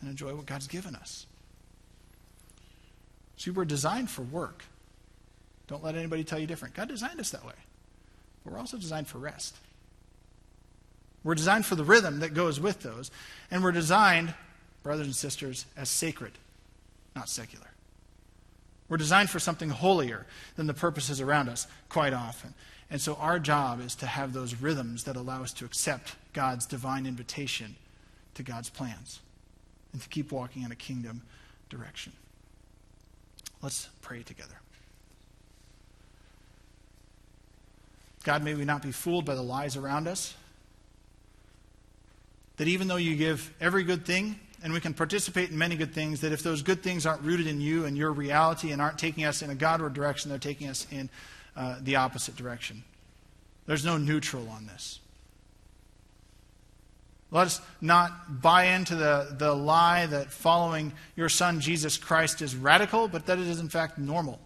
and 0.00 0.10
enjoy 0.10 0.34
what 0.34 0.44
God's 0.44 0.66
given 0.66 0.94
us. 0.94 1.26
See, 3.36 3.50
we're 3.50 3.64
designed 3.64 4.10
for 4.10 4.22
work. 4.22 4.64
Don't 5.68 5.82
let 5.82 5.96
anybody 5.96 6.24
tell 6.24 6.38
you 6.38 6.46
different. 6.46 6.74
God 6.74 6.88
designed 6.88 7.20
us 7.20 7.30
that 7.30 7.44
way. 7.44 7.54
But 8.44 8.52
we're 8.52 8.58
also 8.58 8.76
designed 8.76 9.08
for 9.08 9.18
rest. 9.18 9.56
We're 11.24 11.34
designed 11.34 11.66
for 11.66 11.74
the 11.74 11.84
rhythm 11.84 12.20
that 12.20 12.34
goes 12.34 12.60
with 12.60 12.82
those. 12.82 13.10
And 13.50 13.64
we're 13.64 13.72
designed, 13.72 14.32
brothers 14.82 15.06
and 15.06 15.16
sisters, 15.16 15.66
as 15.76 15.88
sacred, 15.88 16.32
not 17.16 17.28
secular. 17.28 17.66
We're 18.88 18.96
designed 18.96 19.30
for 19.30 19.40
something 19.40 19.70
holier 19.70 20.26
than 20.54 20.68
the 20.68 20.74
purposes 20.74 21.20
around 21.20 21.48
us 21.48 21.66
quite 21.88 22.12
often. 22.12 22.54
And 22.88 23.00
so 23.00 23.16
our 23.16 23.40
job 23.40 23.80
is 23.80 23.96
to 23.96 24.06
have 24.06 24.32
those 24.32 24.54
rhythms 24.54 25.04
that 25.04 25.16
allow 25.16 25.42
us 25.42 25.52
to 25.54 25.64
accept 25.64 26.14
God's 26.32 26.66
divine 26.66 27.06
invitation 27.06 27.74
to 28.34 28.44
God's 28.44 28.70
plans 28.70 29.18
and 29.92 30.00
to 30.00 30.08
keep 30.08 30.30
walking 30.30 30.62
in 30.62 30.70
a 30.70 30.76
kingdom 30.76 31.22
direction. 31.68 32.12
Let's 33.60 33.88
pray 34.02 34.22
together. 34.22 34.60
God, 38.26 38.42
may 38.42 38.54
we 38.54 38.64
not 38.64 38.82
be 38.82 38.90
fooled 38.90 39.24
by 39.24 39.36
the 39.36 39.42
lies 39.42 39.76
around 39.76 40.08
us. 40.08 40.34
That 42.56 42.66
even 42.66 42.88
though 42.88 42.96
you 42.96 43.14
give 43.14 43.54
every 43.60 43.84
good 43.84 44.04
thing, 44.04 44.40
and 44.64 44.72
we 44.72 44.80
can 44.80 44.94
participate 44.94 45.50
in 45.50 45.56
many 45.56 45.76
good 45.76 45.94
things, 45.94 46.22
that 46.22 46.32
if 46.32 46.42
those 46.42 46.62
good 46.62 46.82
things 46.82 47.06
aren't 47.06 47.22
rooted 47.22 47.46
in 47.46 47.60
you 47.60 47.84
and 47.84 47.96
your 47.96 48.10
reality 48.10 48.72
and 48.72 48.82
aren't 48.82 48.98
taking 48.98 49.24
us 49.24 49.42
in 49.42 49.50
a 49.50 49.54
Godward 49.54 49.94
direction, 49.94 50.28
they're 50.28 50.40
taking 50.40 50.66
us 50.66 50.88
in 50.90 51.08
uh, 51.54 51.76
the 51.80 51.94
opposite 51.94 52.34
direction. 52.34 52.82
There's 53.66 53.84
no 53.84 53.96
neutral 53.96 54.48
on 54.48 54.66
this. 54.66 54.98
Let 57.30 57.46
us 57.46 57.60
not 57.80 58.42
buy 58.42 58.64
into 58.64 58.96
the, 58.96 59.36
the 59.38 59.54
lie 59.54 60.06
that 60.06 60.32
following 60.32 60.92
your 61.14 61.28
Son, 61.28 61.60
Jesus 61.60 61.96
Christ, 61.96 62.42
is 62.42 62.56
radical, 62.56 63.06
but 63.06 63.26
that 63.26 63.38
it 63.38 63.46
is, 63.46 63.60
in 63.60 63.68
fact, 63.68 63.98
normal. 63.98 64.40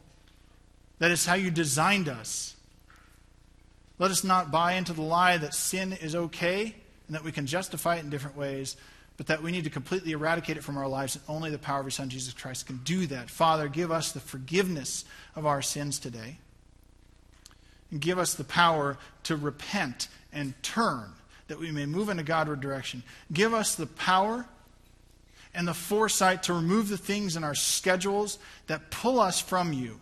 That 0.99 1.11
is 1.11 1.25
how 1.25 1.35
you 1.35 1.51
designed 1.51 2.11
us. 2.11 2.57
Let 4.01 4.11
us 4.11 4.25
not 4.25 4.51
buy 4.51 4.73
into 4.73 4.95
the 4.95 5.03
lie 5.03 5.37
that 5.37 5.53
sin 5.53 5.93
is 5.93 6.15
okay 6.17 6.75
and 7.07 7.15
that 7.15 7.23
we 7.23 7.33
can 7.33 7.47
justify 7.47 7.97
it 7.97 8.01
in 8.03 8.09
different 8.09 8.35
ways, 8.35 8.79
but 9.19 9.27
that 9.27 9.43
we 9.43 9.53
need 9.53 9.65
to 9.65 9.71
completely 9.71 10.13
eradicate 10.13 10.57
it 10.57 10.65
from 10.65 10.79
our 10.79 10.89
lives, 10.89 11.17
and 11.17 11.25
only 11.29 11.51
the 11.51 11.59
power 11.59 11.81
of 11.81 11.85
your 11.85 11.91
Son, 11.91 12.09
Jesus 12.09 12.33
Christ, 12.33 12.67
can 12.67 12.79
do 12.79 13.07
that. 13.09 13.29
Father, 13.29 13.69
give 13.69 13.91
us 13.91 14.13
the 14.13 14.21
forgiveness 14.21 15.05
of 15.37 15.45
our 15.45 15.61
sins 15.61 15.99
today, 15.99 16.39
and 17.91 18.01
give 18.01 18.19
us 18.19 18.33
the 18.33 18.45
power 18.45 18.97
to 19.25 19.37
repent 19.37 20.09
and 20.33 20.55
turn, 20.63 21.13
that 21.49 21.59
we 21.59 21.71
may 21.71 21.85
move 21.85 22.09
in 22.09 22.19
a 22.19 22.23
Godward 22.23 22.63
direction. 22.63 23.03
Give 23.31 23.53
us 23.53 23.75
the 23.75 23.87
power 23.87 24.47
and 25.53 25.69
the 25.69 25.75
foresight 25.75 26.45
to 26.45 26.55
remove 26.55 26.89
the 26.89 26.97
things 26.97 27.37
in 27.37 27.45
our 27.45 27.55
schedules 27.55 28.39
that 28.67 28.91
pull 28.91 29.21
us 29.21 29.43
from 29.43 29.75
you, 29.75 30.01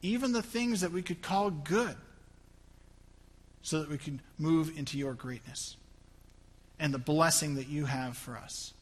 even 0.00 0.30
the 0.30 0.42
things 0.42 0.82
that 0.82 0.92
we 0.92 1.02
could 1.02 1.22
call 1.22 1.50
good 1.50 1.96
so 3.62 3.80
that 3.80 3.90
we 3.90 3.98
can 3.98 4.20
move 4.38 4.76
into 4.76 4.98
your 4.98 5.14
greatness 5.14 5.76
and 6.78 6.94
the 6.94 6.98
blessing 6.98 7.54
that 7.56 7.68
you 7.68 7.84
have 7.84 8.16
for 8.16 8.36
us 8.36 8.72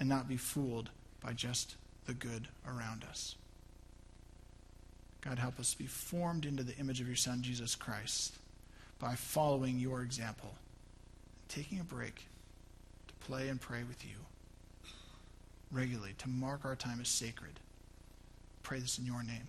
and 0.00 0.08
not 0.08 0.28
be 0.28 0.36
fooled 0.36 0.90
by 1.22 1.32
just 1.32 1.76
the 2.06 2.14
good 2.14 2.48
around 2.66 3.04
us. 3.04 3.36
God, 5.20 5.38
help 5.38 5.58
us 5.58 5.74
be 5.74 5.86
formed 5.86 6.44
into 6.44 6.62
the 6.62 6.76
image 6.76 7.00
of 7.00 7.06
your 7.06 7.16
Son, 7.16 7.42
Jesus 7.42 7.74
Christ, 7.74 8.34
by 8.98 9.14
following 9.14 9.78
your 9.78 10.02
example, 10.02 10.54
taking 11.48 11.80
a 11.80 11.84
break 11.84 12.26
to 13.08 13.14
play 13.26 13.48
and 13.48 13.60
pray 13.60 13.84
with 13.84 14.04
you 14.04 14.16
regularly, 15.70 16.14
to 16.18 16.28
mark 16.28 16.64
our 16.64 16.76
time 16.76 17.00
as 17.00 17.08
sacred. 17.08 17.58
Pray 18.62 18.78
this 18.78 18.98
in 18.98 19.06
your 19.06 19.22
name. 19.22 19.48